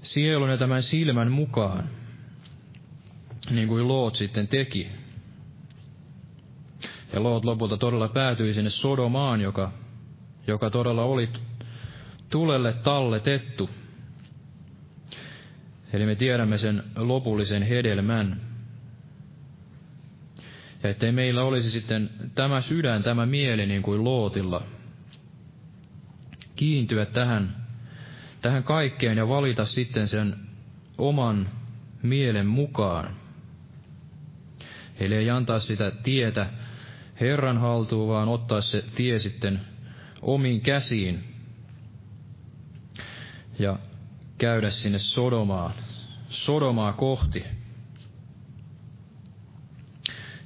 [0.04, 1.84] sielun ja tämän silmän mukaan,
[3.50, 4.88] niin kuin Loot sitten teki.
[7.14, 9.72] Ja Loot lopulta todella päätyi sinne Sodomaan, joka,
[10.48, 11.30] joka todella oli
[12.30, 13.70] tulelle talletettu.
[15.94, 18.42] Eli me tiedämme sen lopullisen hedelmän.
[20.84, 24.64] Ja ettei meillä olisi sitten tämä sydän, tämä mieli niin kuin Lootilla,
[26.56, 27.56] kiintyä tähän,
[28.42, 30.36] tähän kaikkeen ja valita sitten sen
[30.98, 31.50] oman
[32.04, 33.16] mielen mukaan.
[35.00, 36.50] Eli ei antaa sitä tietä
[37.20, 39.62] Herran haltuun, vaan ottaa se tie sitten
[40.22, 41.24] omiin käsiin
[43.60, 43.80] ja
[44.38, 45.74] käydä sinne Sodomaan,
[46.30, 47.44] Sodomaa kohti.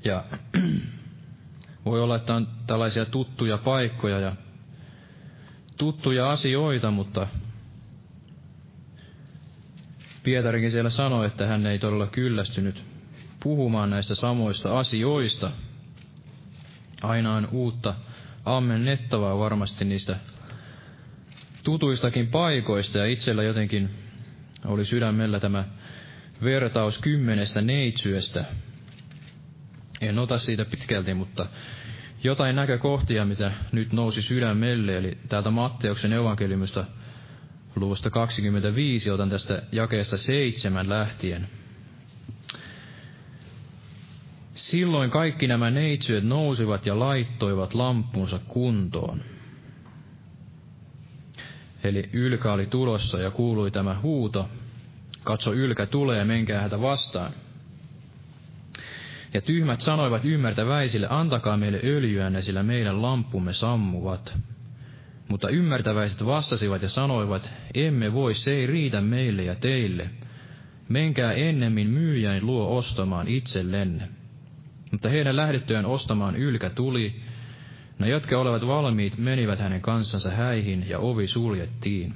[0.06, 0.26] Ja
[1.86, 4.36] voi olla, että on tällaisia tuttuja paikkoja ja
[5.78, 7.28] tuttuja asioita, mutta
[10.24, 12.84] Pietarikin siellä sanoi, että hän ei todella kyllästynyt
[13.44, 15.52] puhumaan näistä samoista asioista.
[17.02, 17.96] Aina on uutta
[18.46, 20.20] ammennettavaa varmasti niistä
[21.64, 23.90] tutuistakin paikoista ja itsellä jotenkin
[24.66, 25.66] oli sydämellä tämä
[26.44, 28.46] vertaus kymmenestä neitsyöstä.
[30.02, 31.46] En ota siitä pitkälti, mutta
[32.24, 36.86] jotain näkökohtia, mitä nyt nousi sydämelle, eli täältä Matteuksen evankeliumista
[37.76, 41.48] luvusta 25, otan tästä jakeesta seitsemän lähtien.
[44.54, 49.22] Silloin kaikki nämä neitsyöt nousivat ja laittoivat lampunsa kuntoon.
[51.84, 54.50] Eli Ylkä oli tulossa ja kuului tämä huuto,
[55.24, 57.32] katso Ylkä tulee menkää häntä vastaan.
[59.34, 64.38] Ja tyhmät sanoivat ymmärtäväisille, antakaa meille öljyänne, sillä meidän lampumme sammuvat.
[65.28, 70.10] Mutta ymmärtäväiset vastasivat ja sanoivat, emme voi, se ei riitä meille ja teille.
[70.90, 74.10] Menkää ennemmin myyjäin luo ostamaan itsellenne.
[74.92, 77.22] Mutta heidän lähdettyään ostamaan ylkä tuli,
[78.00, 82.14] ne jotka olevat valmiit menivät hänen kanssansa häihin ja ovi suljettiin.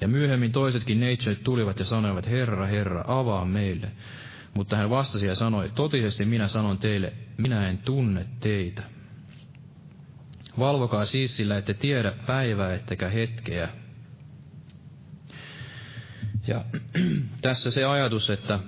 [0.00, 3.90] Ja myöhemmin toisetkin neitsyöt tulivat ja sanoivat, Herra, Herra, avaa meille.
[4.54, 8.82] Mutta hän vastasi ja sanoi, totisesti minä sanon teille, minä en tunne teitä.
[10.58, 13.68] Valvokaa siis sillä, ette tiedä päivää ettekä hetkeä.
[16.46, 16.64] Ja
[17.42, 18.58] tässä se ajatus, että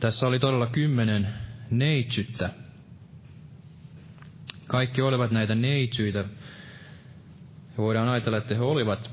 [0.00, 1.28] tässä oli todella kymmenen
[1.70, 2.50] neitsyttä.
[4.68, 6.18] Kaikki olivat näitä neitsyitä.
[6.18, 9.10] Ja voidaan ajatella, että he olivat,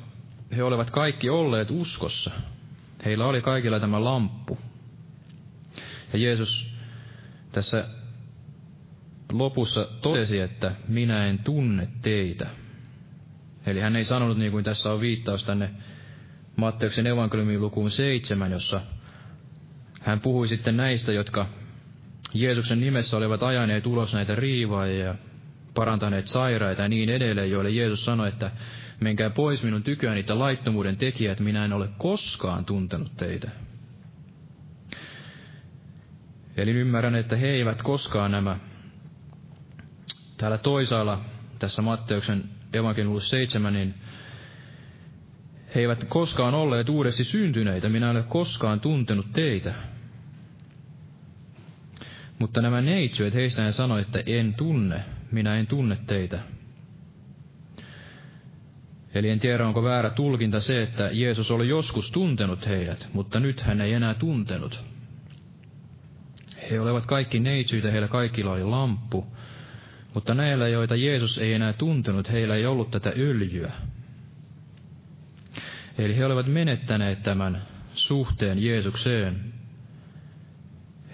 [0.55, 2.31] he olivat kaikki olleet uskossa.
[3.05, 4.57] Heillä oli kaikilla tämä lamppu.
[6.13, 6.75] Ja Jeesus
[7.51, 7.87] tässä
[9.31, 12.47] lopussa totesi, että minä en tunne teitä.
[13.65, 15.69] Eli hän ei sanonut niin kuin tässä on viittaus tänne
[16.55, 18.81] Matteuksen evankeliumin lukuun seitsemän, jossa
[20.01, 21.45] hän puhui sitten näistä, jotka
[22.33, 25.15] Jeesuksen nimessä olivat ajaneet ulos näitä riivaajia ja
[25.75, 28.51] parantaneet sairaita ja niin edelleen, joille Jeesus sanoi, että
[28.99, 33.49] menkää pois minun tyköäni niitä laittomuuden tekijät, minä en ole koskaan tuntenut teitä.
[36.57, 38.57] Eli ymmärrän, että he eivät koskaan nämä
[40.37, 41.21] täällä toisaalla
[41.59, 43.93] tässä Matteuksen evankeliumissa 7, niin
[45.75, 49.73] he eivät koskaan olleet uudesti syntyneitä, minä en ole koskaan tuntenut teitä.
[52.39, 56.39] Mutta nämä neitsyöt, heistä hän sanoi, että en tunne, minä en tunne teitä.
[59.15, 63.61] Eli en tiedä, onko väärä tulkinta se, että Jeesus oli joskus tuntenut heidät, mutta nyt
[63.61, 64.83] hän ei enää tuntenut.
[66.71, 69.25] He olivat kaikki neitsyitä, heillä kaikilla oli lamppu,
[70.13, 73.71] mutta näillä, joita Jeesus ei enää tuntenut, heillä ei ollut tätä öljyä.
[75.97, 77.61] Eli he olivat menettäneet tämän
[77.93, 79.53] suhteen Jeesukseen.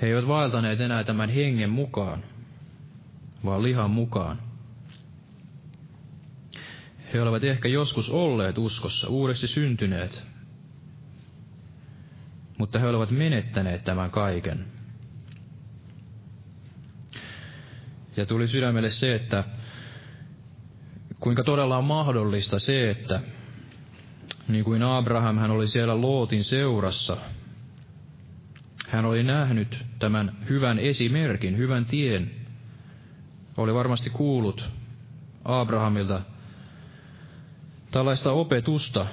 [0.01, 2.23] He eivät vaeltaneet enää tämän hengen mukaan,
[3.45, 4.39] vaan lihan mukaan.
[7.13, 10.23] He olivat ehkä joskus olleet uskossa, uudesti syntyneet,
[12.57, 14.65] mutta he olivat menettäneet tämän kaiken.
[18.17, 19.43] Ja tuli sydämelle se, että
[21.19, 23.21] kuinka todella on mahdollista se, että
[24.47, 27.17] niin kuin Abraham, hän oli siellä Lootin seurassa.
[28.87, 32.40] Hän oli nähnyt tämän hyvän esimerkin, hyvän tien.
[33.57, 34.69] Oli varmasti kuullut
[35.45, 36.21] Abrahamilta
[37.91, 39.07] tällaista opetusta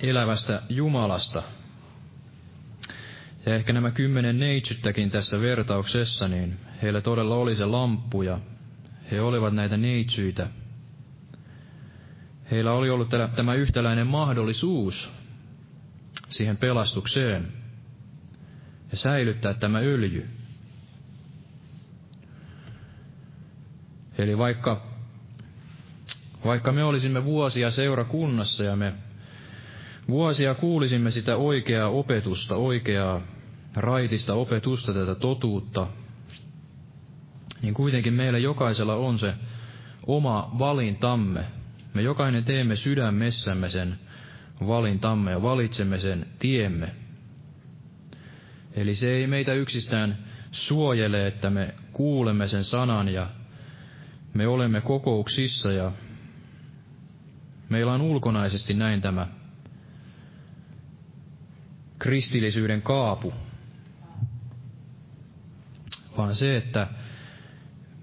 [0.00, 1.42] elävästä Jumalasta.
[3.46, 8.38] Ja ehkä nämä kymmenen neitsyttäkin tässä vertauksessa, niin heillä todella oli se lamppu ja
[9.10, 10.48] he olivat näitä neitsyitä.
[12.50, 15.12] Heillä oli ollut tämä yhtäläinen mahdollisuus
[16.28, 17.52] siihen pelastukseen
[18.90, 20.28] ja säilyttää tämä öljy.
[24.18, 24.82] Eli vaikka,
[26.44, 28.94] vaikka me olisimme vuosia seurakunnassa ja me
[30.08, 33.20] vuosia kuulisimme sitä oikeaa opetusta, oikeaa
[33.76, 35.86] raitista opetusta, tätä totuutta,
[37.62, 39.34] niin kuitenkin meillä jokaisella on se
[40.06, 41.44] oma valintamme.
[41.94, 43.98] Me jokainen teemme sydämessämme sen
[44.66, 46.90] valintamme ja valitsemme sen tiemme.
[48.72, 50.18] Eli se ei meitä yksistään
[50.50, 53.26] suojele, että me kuulemme sen sanan ja
[54.34, 55.92] me olemme kokouksissa ja
[57.68, 59.26] meillä on ulkonaisesti näin tämä
[61.98, 63.34] kristillisyyden kaapu,
[66.16, 66.88] vaan se, että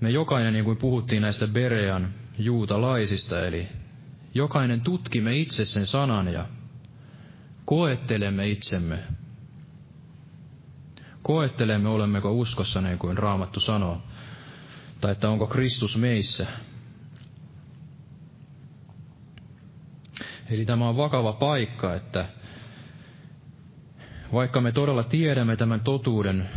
[0.01, 3.67] me jokainen, niin kuin puhuttiin näistä Berean juutalaisista, eli
[4.33, 6.45] jokainen tutkimme itse sen sanan ja
[7.65, 8.99] koettelemme itsemme.
[11.23, 14.01] Koettelemme, olemmeko uskossa, niin kuin Raamattu sanoo,
[15.01, 16.47] tai että onko Kristus meissä.
[20.49, 22.25] Eli tämä on vakava paikka, että
[24.33, 26.49] vaikka me todella tiedämme tämän totuuden,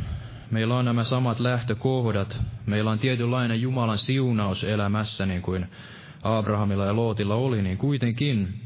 [0.50, 5.66] meillä on nämä samat lähtökohdat, meillä on tietynlainen Jumalan siunaus elämässä, niin kuin
[6.22, 8.60] Abrahamilla ja Lootilla oli, niin kuitenkin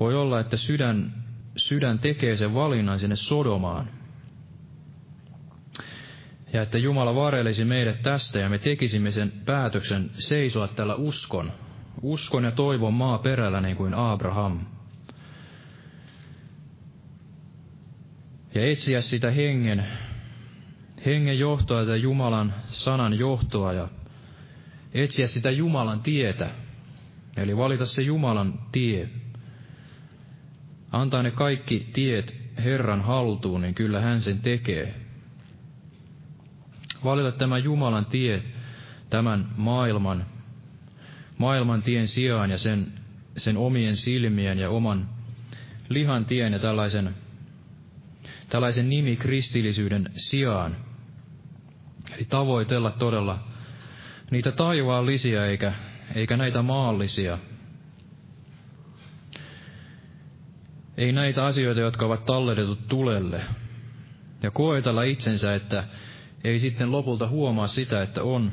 [0.00, 1.24] voi olla, että sydän,
[1.56, 3.99] sydän tekee sen valinnan sinne Sodomaan.
[6.52, 11.52] Ja että Jumala varelisi meidät tästä ja me tekisimme sen päätöksen seisoa tällä uskon,
[12.02, 14.60] uskon ja toivon maaperällä niin kuin Abraham.
[18.54, 19.86] Ja etsiä sitä hengen,
[21.06, 23.88] hengen johtoa ja Jumalan sanan johtoa ja
[24.94, 26.50] etsiä sitä Jumalan tietä.
[27.36, 29.08] Eli valita se Jumalan tie.
[30.92, 35.09] Antaa ne kaikki tiet Herran haltuun, niin kyllä hän sen tekee.
[37.04, 38.42] Valita tämä Jumalan tie
[39.10, 40.26] tämän maailman,
[41.38, 42.92] maailman tien sijaan ja sen,
[43.36, 45.08] sen omien silmien ja oman
[45.88, 47.14] lihan tien ja tällaisen,
[48.48, 50.76] tällaisen nimi kristillisyyden sijaan.
[52.16, 53.38] Eli tavoitella todella
[54.30, 55.72] niitä taivaallisia eikä,
[56.14, 57.38] eikä näitä maallisia.
[60.96, 63.42] Ei näitä asioita, jotka ovat talletetut tulelle.
[64.42, 65.84] Ja koetella itsensä, että
[66.44, 68.52] ei sitten lopulta huomaa sitä, että on,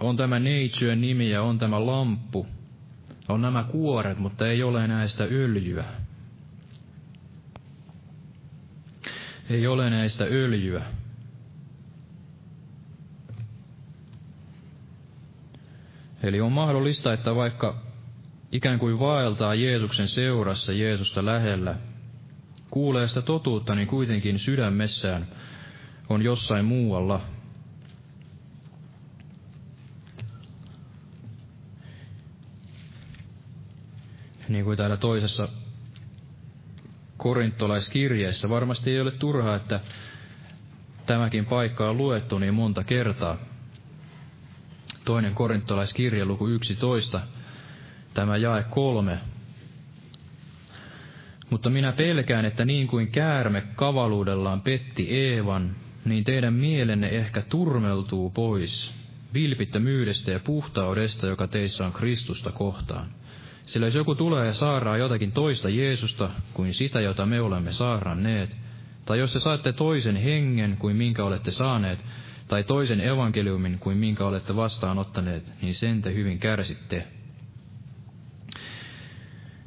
[0.00, 2.46] on tämä neitsyen nimi ja on tämä lamppu.
[3.28, 5.84] On nämä kuoret, mutta ei ole näistä öljyä.
[9.50, 10.82] Ei ole näistä öljyä.
[16.22, 17.82] Eli on mahdollista, että vaikka
[18.52, 21.74] ikään kuin vaeltaa Jeesuksen seurassa Jeesusta lähellä,
[22.70, 25.26] kuulee sitä totuutta, niin kuitenkin sydämessään
[26.08, 27.20] on jossain muualla.
[34.48, 35.48] Niin kuin täällä toisessa
[37.16, 39.80] korintolaiskirjeessä varmasti ei ole turhaa, että
[41.06, 43.36] tämäkin paikka on luettu niin monta kertaa
[45.04, 47.20] toinen korintolaiskirja luku 11,
[48.14, 49.18] tämä jae kolme.
[51.50, 58.30] Mutta minä pelkään, että niin kuin käärme kavaluudellaan petti Eevan, niin teidän mielenne ehkä turmeltuu
[58.30, 58.94] pois
[59.34, 63.06] vilpittömyydestä ja puhtaudesta, joka teissä on Kristusta kohtaan.
[63.64, 68.56] Sillä jos joku tulee ja saaraa jotakin toista Jeesusta kuin sitä, jota me olemme saaranneet,
[69.04, 71.98] tai jos te saatte toisen hengen kuin minkä olette saaneet,
[72.48, 77.06] tai toisen evankeliumin kuin minkä olette vastaanottaneet, niin sen te hyvin kärsitte.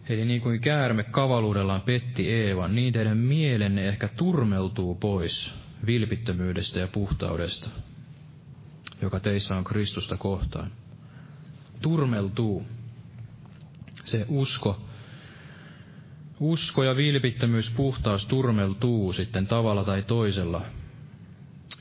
[0.10, 5.54] Eli niin kuin käärme kavaluudellaan petti Eevan, niin teidän mielenne ehkä turmeltuu pois
[5.86, 7.69] vilpittömyydestä ja puhtaudesta,
[9.01, 10.71] joka teissä on Kristusta kohtaan.
[11.82, 12.65] Turmeltuu.
[14.03, 14.82] Se usko,
[16.39, 20.61] usko ja vilpittömyys, puhtaus turmeltuu sitten tavalla tai toisella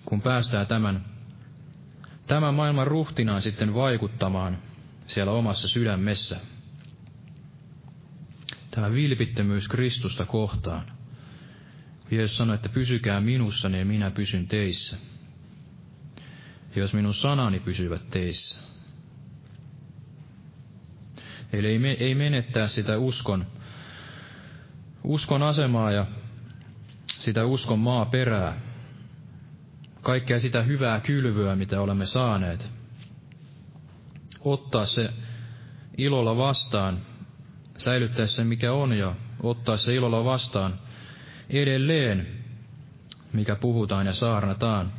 [0.05, 1.05] kun päästään tämän,
[2.27, 4.59] tämän maailman ruhtinaan sitten vaikuttamaan
[5.07, 6.41] siellä omassa sydämessä.
[8.71, 10.96] Tämä vilpittömyys Kristusta kohtaan.
[12.11, 14.97] Jeesus sanoi, että pysykää minussa, niin minä pysyn teissä.
[16.77, 18.61] jos minun sanani pysyvät teissä.
[21.53, 23.47] Eli ei, me, ei menettää sitä uskon,
[25.05, 26.07] uskon asemaa ja
[27.07, 28.61] sitä uskon maaperää,
[30.03, 32.71] kaikkea sitä hyvää kylvyä, mitä olemme saaneet.
[34.41, 35.13] Ottaa se
[35.99, 36.99] ilolla vastaan,
[37.79, 40.86] säilyttää se mikä on ja ottaa se ilolla vastaan
[41.51, 42.27] edelleen,
[43.33, 44.93] mikä puhutaan ja saarnataan.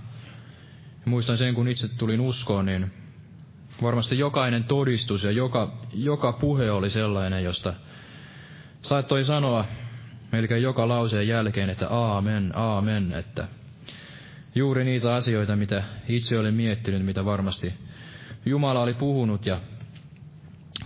[1.06, 2.92] Muistan sen, kun itse tulin uskoon, niin
[3.82, 7.74] varmasti jokainen todistus ja joka, joka puhe oli sellainen, josta
[8.82, 9.66] saattoi sanoa
[10.32, 13.48] melkein joka lauseen jälkeen, että aamen, aamen, että
[14.56, 17.74] juuri niitä asioita, mitä itse olin miettinyt, mitä varmasti
[18.46, 19.62] Jumala oli puhunut ja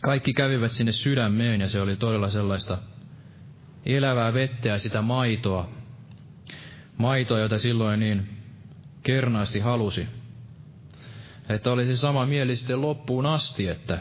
[0.01, 2.77] kaikki kävivät sinne sydämeen ja se oli todella sellaista
[3.85, 5.69] elävää vettä ja sitä maitoa,
[6.97, 8.29] maitoa, jota silloin niin
[9.03, 10.07] kernaasti halusi.
[11.49, 13.99] Että olisi sama mieli sitten loppuun asti, että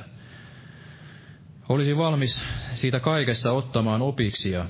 [1.68, 4.66] olisi valmis siitä kaikesta ottamaan opiksi ja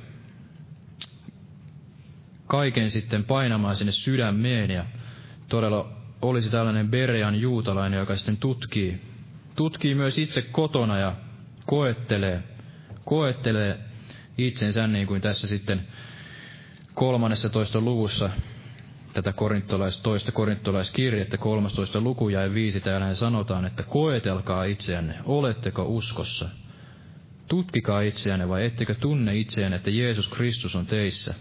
[2.47, 4.85] kaiken sitten painamaan sinne sydämeen ja
[5.49, 5.93] todella
[6.23, 9.01] olisi tällainen Berean juutalainen, joka sitten tutkii,
[9.57, 11.15] tutkii myös itse kotona ja
[11.67, 12.43] koettelee,
[13.05, 13.79] koettelee
[14.47, 15.87] itsensä niin kuin tässä sitten
[16.95, 18.31] kolmannessa toista luvussa
[19.13, 26.49] tätä korintolais, toista korintolaiskirjettä, 13 luku ja viisi, täällä sanotaan, että koetelkaa itseänne, oletteko uskossa.
[27.49, 31.35] Tutkikaa itseänne vai ettekö tunne itseänne, että Jeesus Kristus on teissä.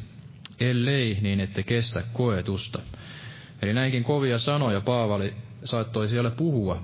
[0.59, 2.79] Ellei, niin ette kestä koetusta.
[3.61, 5.33] Eli näinkin kovia sanoja Paavali
[5.63, 6.83] saattoi siellä puhua.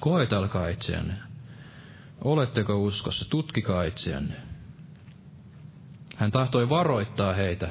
[0.00, 1.14] Koetelkaa itseänne.
[2.24, 3.30] Oletteko uskossa?
[3.30, 4.34] Tutkikaa itseänne.
[6.16, 7.68] Hän tahtoi varoittaa heitä,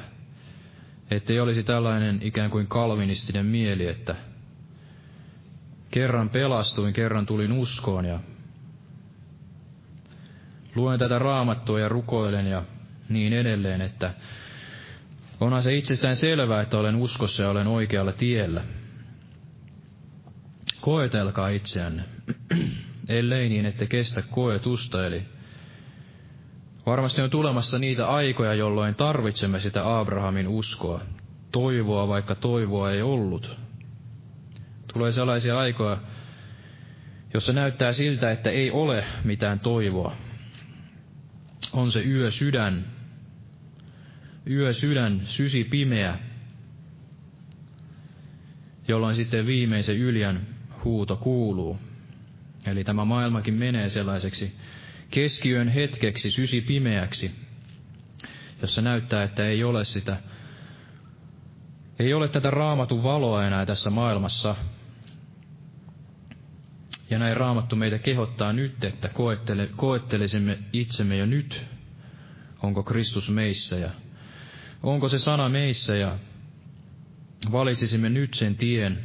[1.10, 4.16] ettei olisi tällainen ikään kuin kalvinistinen mieli, että
[5.90, 8.20] kerran pelastuin, kerran tulin uskoon ja
[10.74, 12.62] luen tätä raamattua ja rukoilen ja
[13.08, 14.14] niin edelleen, että
[15.40, 18.64] onhan se itsestään selvää, että olen uskossa ja olen oikealla tiellä.
[20.80, 22.04] Koetelkaa itseänne,
[23.08, 25.22] ellei niin, että kestä koetusta, eli
[26.86, 31.00] Varmasti on tulemassa niitä aikoja, jolloin tarvitsemme sitä Abrahamin uskoa,
[31.52, 33.58] toivoa, vaikka toivoa ei ollut.
[34.92, 35.98] Tulee sellaisia aikoja,
[37.34, 40.16] jossa näyttää siltä, että ei ole mitään toivoa.
[41.72, 42.84] On se yö sydän,
[44.50, 46.18] yö sydän, sysi pimeä,
[48.88, 50.46] jolloin sitten viimeisen yljän
[50.84, 51.78] huuto kuuluu.
[52.66, 54.54] Eli tämä maailmakin menee sellaiseksi
[55.10, 57.30] keskiyön hetkeksi, sysi pimeäksi,
[58.62, 60.16] jossa näyttää, että ei ole sitä,
[61.98, 64.56] ei ole tätä raamatun valoa enää tässä maailmassa.
[67.10, 71.66] Ja näin raamattu meitä kehottaa nyt, että koettele, koettelisimme itsemme jo nyt,
[72.62, 73.90] onko Kristus meissä ja
[74.82, 76.18] onko se sana meissä ja
[77.52, 78.98] valitsisimme nyt sen tien,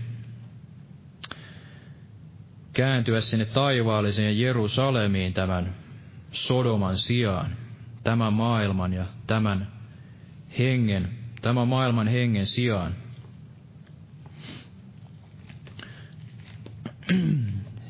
[2.73, 5.80] kääntyä sinne taivaalliseen Jerusalemiin tämän
[6.31, 7.57] Sodoman sijaan,
[8.03, 9.67] tämän maailman ja tämän
[10.59, 11.09] hengen,
[11.41, 12.95] tämän maailman hengen sijaan.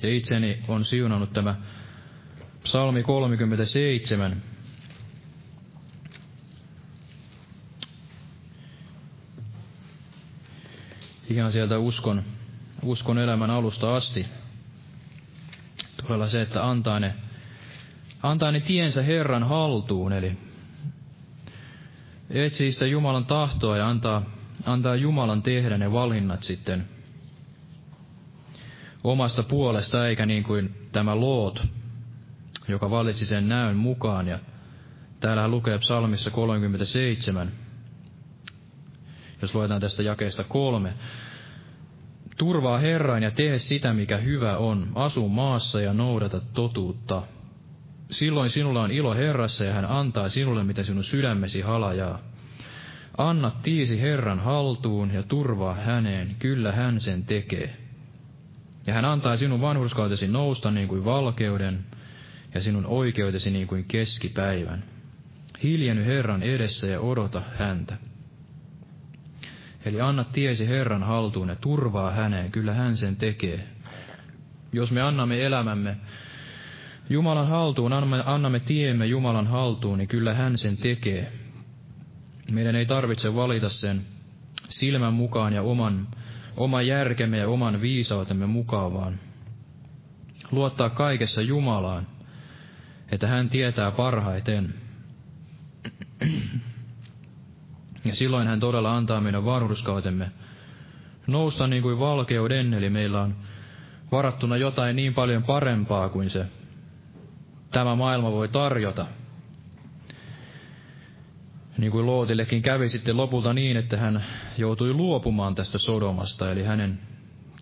[0.03, 1.55] Ja itseni on siunannut tämä
[2.63, 4.43] psalmi 37.
[11.29, 12.23] Ihan sieltä uskon,
[12.83, 14.25] uskon elämän alusta asti.
[15.97, 17.13] Todella se, että antaa ne
[18.23, 20.37] antaa ne tiensä Herran haltuun, eli
[22.29, 24.23] etsii sitä Jumalan tahtoa ja antaa,
[24.65, 26.87] antaa Jumalan tehdä ne valinnat sitten
[29.03, 31.67] omasta puolesta, eikä niin kuin tämä Loot,
[32.67, 34.27] joka valitsi sen näön mukaan.
[34.27, 34.39] Ja
[35.19, 37.51] täällä lukee psalmissa 37,
[39.41, 40.93] jos luetaan tästä jakeesta kolme.
[42.37, 44.87] Turvaa Herran ja tee sitä, mikä hyvä on.
[44.95, 47.23] Asu maassa ja noudata totuutta
[48.11, 52.19] Silloin sinulla on ilo Herrassa ja hän antaa sinulle, mitä sinun sydämesi halajaa.
[53.17, 57.77] Anna tiisi Herran haltuun ja turvaa häneen, kyllä hän sen tekee.
[58.87, 61.85] Ja hän antaa sinun vanhurskautesi nousta niin kuin valkeuden
[62.53, 64.83] ja sinun oikeutesi niin kuin keskipäivän.
[65.63, 67.97] Hiljeny Herran edessä ja odota häntä.
[69.85, 73.67] Eli anna tiesi Herran haltuun ja turvaa häneen, kyllä hän sen tekee.
[74.73, 75.97] Jos me annamme elämämme
[77.11, 81.31] Jumalan haltuun, annamme, annamme tiemme Jumalan haltuun, niin kyllä hän sen tekee.
[82.51, 84.01] Meidän ei tarvitse valita sen
[84.69, 86.07] silmän mukaan ja oman,
[86.57, 89.19] oman järkemme ja oman viisautemme mukaan, vaan
[90.51, 92.07] luottaa kaikessa Jumalaan,
[93.11, 94.73] että hän tietää parhaiten.
[98.05, 100.31] Ja silloin hän todella antaa meidän varuskautemme
[101.27, 103.35] nousta niin kuin valkeuden, eli meillä on
[104.11, 106.45] varattuna jotain niin paljon parempaa kuin se
[107.71, 109.05] tämä maailma voi tarjota.
[111.77, 114.25] Niin kuin Lootillekin kävi sitten lopulta niin, että hän
[114.57, 116.99] joutui luopumaan tästä Sodomasta, eli hänen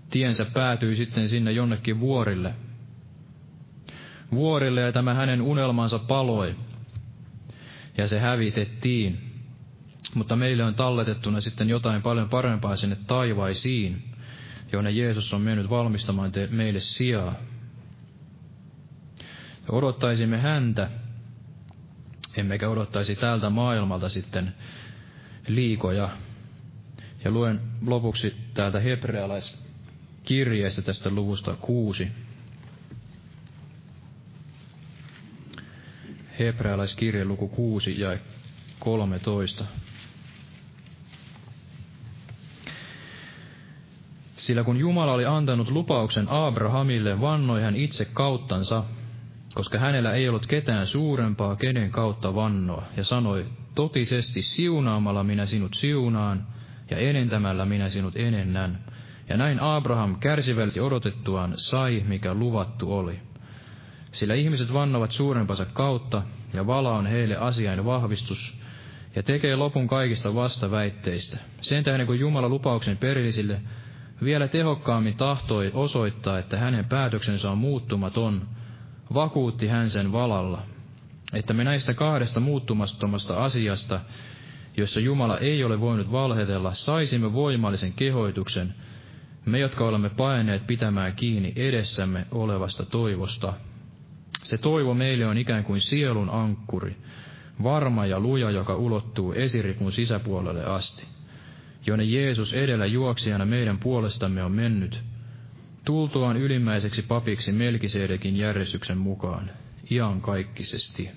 [0.09, 2.53] tiensä päätyi sitten sinne jonnekin vuorille.
[4.31, 6.55] Vuorille ja tämä hänen unelmansa paloi
[7.97, 9.17] ja se hävitettiin.
[10.15, 14.03] Mutta meille on talletettuna sitten jotain paljon parempaa sinne taivaisiin,
[14.71, 17.35] jonne Jeesus on mennyt valmistamaan meille sijaa.
[19.69, 20.89] Odottaisimme häntä,
[22.37, 24.53] emmekä odottaisi tältä maailmalta sitten
[25.47, 26.09] liikoja.
[27.23, 32.07] Ja luen lopuksi täältä hebrealaiskirjeestä tästä luvusta kuusi.
[36.39, 38.17] Hebrealaiskirje luku 6 ja
[38.79, 39.65] 13.
[44.37, 48.83] Sillä kun Jumala oli antanut lupauksen Abrahamille, vannoi hän itse kauttansa,
[49.53, 53.45] koska hänellä ei ollut ketään suurempaa, kenen kautta vannoa, ja sanoi,
[53.75, 56.47] totisesti siunaamalla minä sinut siunaan,
[56.89, 58.79] ja enentämällä minä sinut enennän.
[59.29, 63.19] Ja näin Abraham kärsivälti odotettuaan sai, mikä luvattu oli.
[64.11, 66.21] Sillä ihmiset vannovat suurempansa kautta,
[66.53, 68.57] ja vala on heille asiain vahvistus,
[69.15, 71.37] ja tekee lopun kaikista vastaväitteistä.
[71.61, 73.61] Sen tähden kun Jumala lupauksen perillisille
[74.23, 78.47] vielä tehokkaammin tahtoi osoittaa, että hänen päätöksensä on muuttumaton,
[79.13, 80.61] vakuutti hän sen valalla,
[81.33, 83.99] että me näistä kahdesta muuttumattomasta asiasta,
[84.77, 88.73] jossa Jumala ei ole voinut valhetella, saisimme voimallisen kehoituksen,
[89.45, 93.53] me jotka olemme paineet pitämään kiinni edessämme olevasta toivosta.
[94.43, 96.97] Se toivo meille on ikään kuin sielun ankkuri,
[97.63, 101.07] varma ja luja, joka ulottuu esiripun sisäpuolelle asti,
[101.85, 105.03] jonne Jeesus edellä juoksijana meidän puolestamme on mennyt,
[105.85, 109.51] tultuaan ylimmäiseksi papiksi Melkisedekin järjestyksen mukaan,
[109.91, 111.09] iankaikkisesti.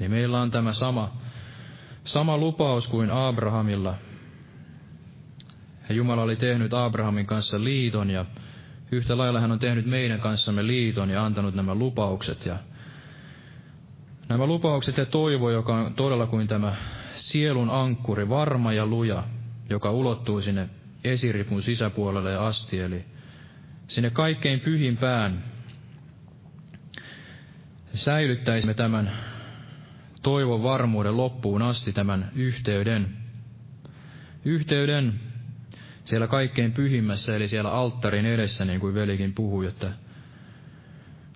[0.00, 1.12] Eli meillä on tämä sama,
[2.04, 3.94] sama lupaus kuin Abrahamilla.
[5.88, 8.24] Ja Jumala oli tehnyt Abrahamin kanssa liiton ja
[8.92, 12.46] yhtä lailla hän on tehnyt meidän kanssamme liiton ja antanut nämä lupaukset.
[12.46, 12.56] Ja
[14.28, 16.76] nämä lupaukset ja toivo, joka on todella kuin tämä
[17.14, 19.22] sielun ankkuri, varma ja luja,
[19.70, 20.68] joka ulottuu sinne
[21.04, 23.04] esiripun sisäpuolelle asti, eli
[23.86, 25.44] sinne kaikkein pyhimpään
[27.94, 29.10] säilyttäisimme tämän
[30.22, 33.16] toivon varmuuden loppuun asti tämän yhteyden.
[34.44, 35.20] Yhteyden
[36.04, 39.92] siellä kaikkein pyhimmässä, eli siellä alttarin edessä, niin kuin velikin puhui, että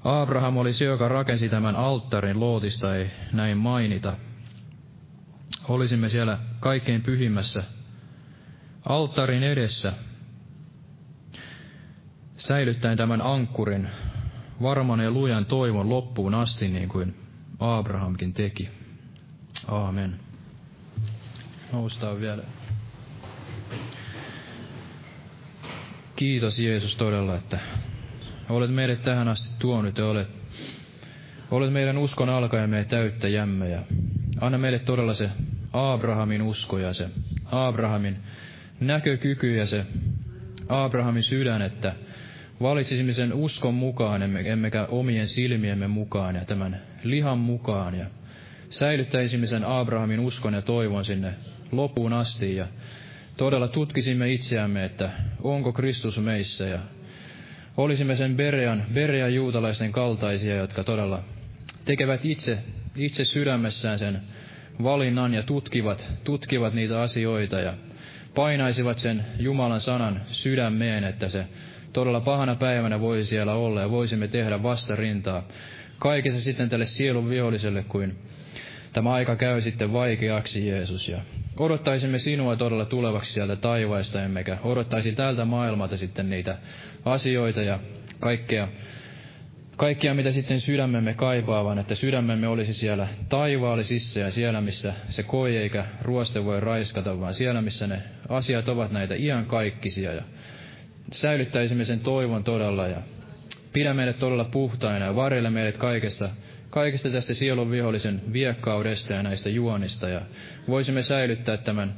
[0.04, 4.16] Abraham oli se, joka rakensi tämän alttarin, Lootista ei näin mainita.
[5.68, 7.62] Olisimme siellä kaikkein pyhimmässä
[8.84, 9.92] alttarin edessä,
[12.36, 13.88] säilyttäen tämän ankkurin,
[14.62, 17.14] varman ja lujan toivon loppuun asti, niin kuin
[17.58, 18.68] Abrahamkin teki.
[19.68, 20.20] Aamen.
[21.72, 22.42] Noustaan vielä.
[26.16, 27.58] Kiitos Jeesus todella, että
[28.48, 30.28] olet meidät tähän asti tuonut ja olet,
[31.50, 33.68] olet meidän uskon alkajamme ja täyttäjämme.
[33.68, 33.82] Ja
[34.40, 35.30] anna meille todella se
[35.72, 37.10] Abrahamin usko ja se
[37.44, 38.16] Abrahamin
[38.80, 39.86] näkökyky ja se
[40.68, 41.94] Abrahamin sydän, että
[42.60, 47.98] valitsisimme sen uskon mukaan, emmekä omien silmiemme mukaan ja tämän lihan mukaan.
[47.98, 48.06] Ja
[48.70, 51.34] säilyttäisimme sen Abrahamin uskon ja toivon sinne
[51.72, 52.56] loppuun asti.
[52.56, 52.66] Ja
[53.36, 55.10] todella tutkisimme itseämme, että
[55.42, 56.64] onko Kristus meissä.
[56.64, 56.78] Ja
[57.76, 61.22] olisimme sen Berean, Berean juutalaisten kaltaisia, jotka todella
[61.84, 62.58] tekevät itse,
[62.96, 64.20] itse sydämessään sen
[64.82, 67.60] valinnan ja tutkivat, tutkivat niitä asioita.
[67.60, 67.74] Ja
[68.38, 71.46] painaisivat sen Jumalan sanan sydämeen, että se
[71.92, 75.48] todella pahana päivänä voisi siellä olla ja voisimme tehdä vastarintaa
[75.98, 78.18] kaikessa sitten tälle sielun viholliselle, kuin
[78.92, 81.08] tämä aika käy sitten vaikeaksi, Jeesus.
[81.08, 81.20] Ja
[81.56, 86.58] odottaisimme sinua todella tulevaksi sieltä taivaista, emmekä odottaisi tältä maailmalta sitten niitä
[87.04, 87.78] asioita ja
[88.20, 88.68] kaikkea,
[89.78, 95.56] kaikkia, mitä sitten sydämemme kaipaavan, että sydämemme olisi siellä taivaallisissa ja siellä, missä se koi
[95.56, 100.12] eikä ruoste voi raiskata, vaan siellä, missä ne asiat ovat näitä iankaikkisia.
[100.12, 100.22] Ja
[101.12, 102.96] säilyttäisimme sen toivon todella ja
[103.72, 106.30] pidä meidät todella puhtaina ja varjelle meidät kaikesta,
[106.70, 110.08] kaikesta tästä sielun vihollisen viekkaudesta ja näistä juonista.
[110.08, 110.20] Ja
[110.68, 111.94] voisimme säilyttää tämän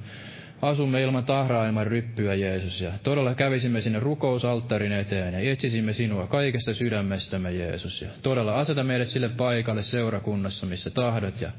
[0.62, 6.26] asumme ilman tahraa ilman ryppyä, Jeesus, ja todella kävisimme sinne rukousalttarin eteen ja etsisimme sinua
[6.26, 11.50] kaikesta sydämestämme, Jeesus, ja todella aseta meidät sille paikalle seurakunnassa, missä tahdot, ja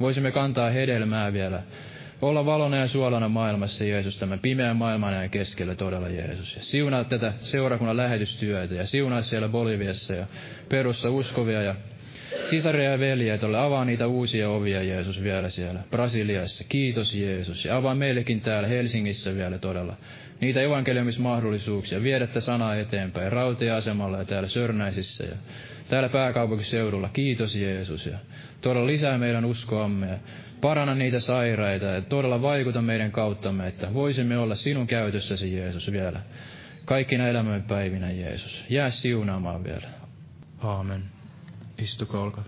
[0.00, 1.62] voisimme kantaa hedelmää vielä,
[2.22, 6.56] olla valona ja suolana maailmassa, Jeesus, tämän pimeän maailman ja keskellä todella, Jeesus.
[6.56, 10.26] Ja siunaa tätä seurakunnan lähetystyötä ja siunaa siellä Boliviassa ja
[10.68, 11.74] perussa uskovia ja
[12.50, 16.64] sisaria ja veljeä, tolle avaa niitä uusia ovia, Jeesus, vielä siellä Brasiliassa.
[16.68, 17.64] Kiitos, Jeesus.
[17.64, 19.96] Ja avaa meillekin täällä Helsingissä vielä todella
[20.40, 25.36] niitä evankeliumismahdollisuuksia, viedä tätä sanaa eteenpäin, rautia-asemalla ja täällä Sörnäisissä ja
[25.88, 27.08] täällä pääkaupunkiseudulla.
[27.12, 28.06] Kiitos, Jeesus.
[28.06, 28.18] Ja
[28.60, 30.18] todella lisää meidän uskoamme ja
[30.60, 36.20] paranna niitä sairaita ja todella vaikuta meidän kauttamme, että voisimme olla sinun käytössäsi, Jeesus, vielä
[36.84, 38.64] kaikkina elämän päivinä, Jeesus.
[38.68, 39.88] Jää siunaamaan vielä.
[40.58, 41.17] Aamen.
[41.78, 42.44] Istukaa, olkaa.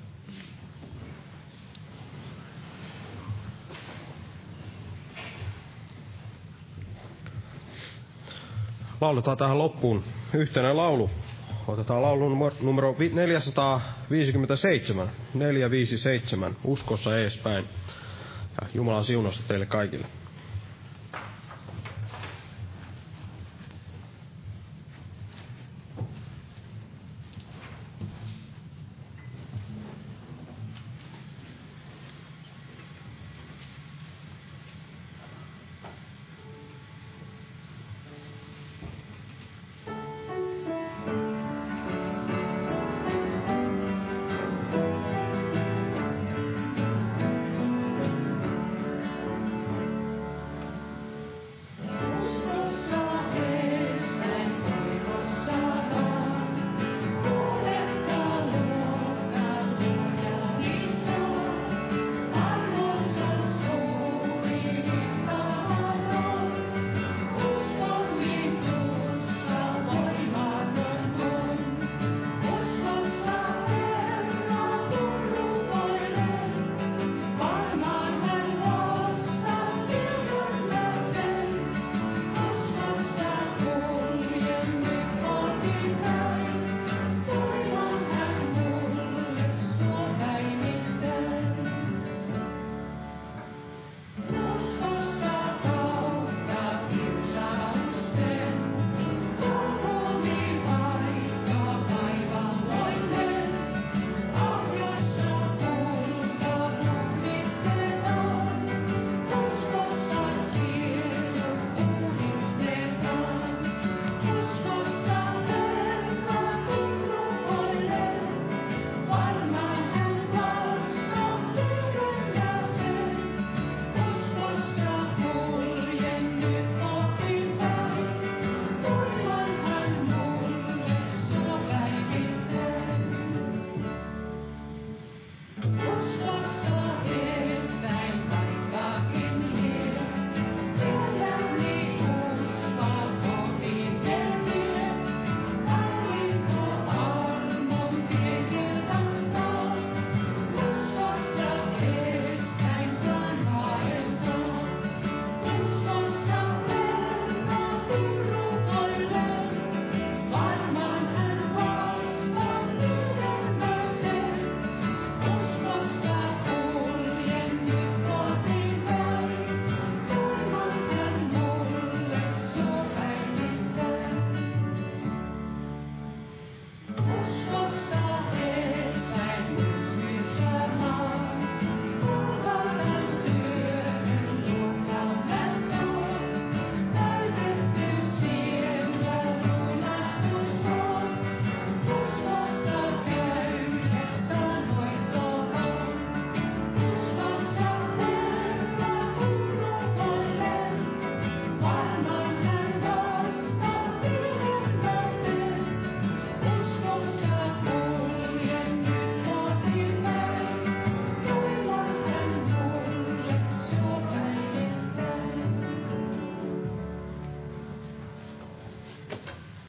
[9.01, 10.05] Lauletaan tähän loppuun
[10.35, 11.11] yhtenä laulu.
[11.69, 12.29] Otetaan laulu
[12.61, 17.65] numero 457, 457, uskossa eespäin.
[18.61, 20.07] Ja Jumalan siunasta teille kaikille.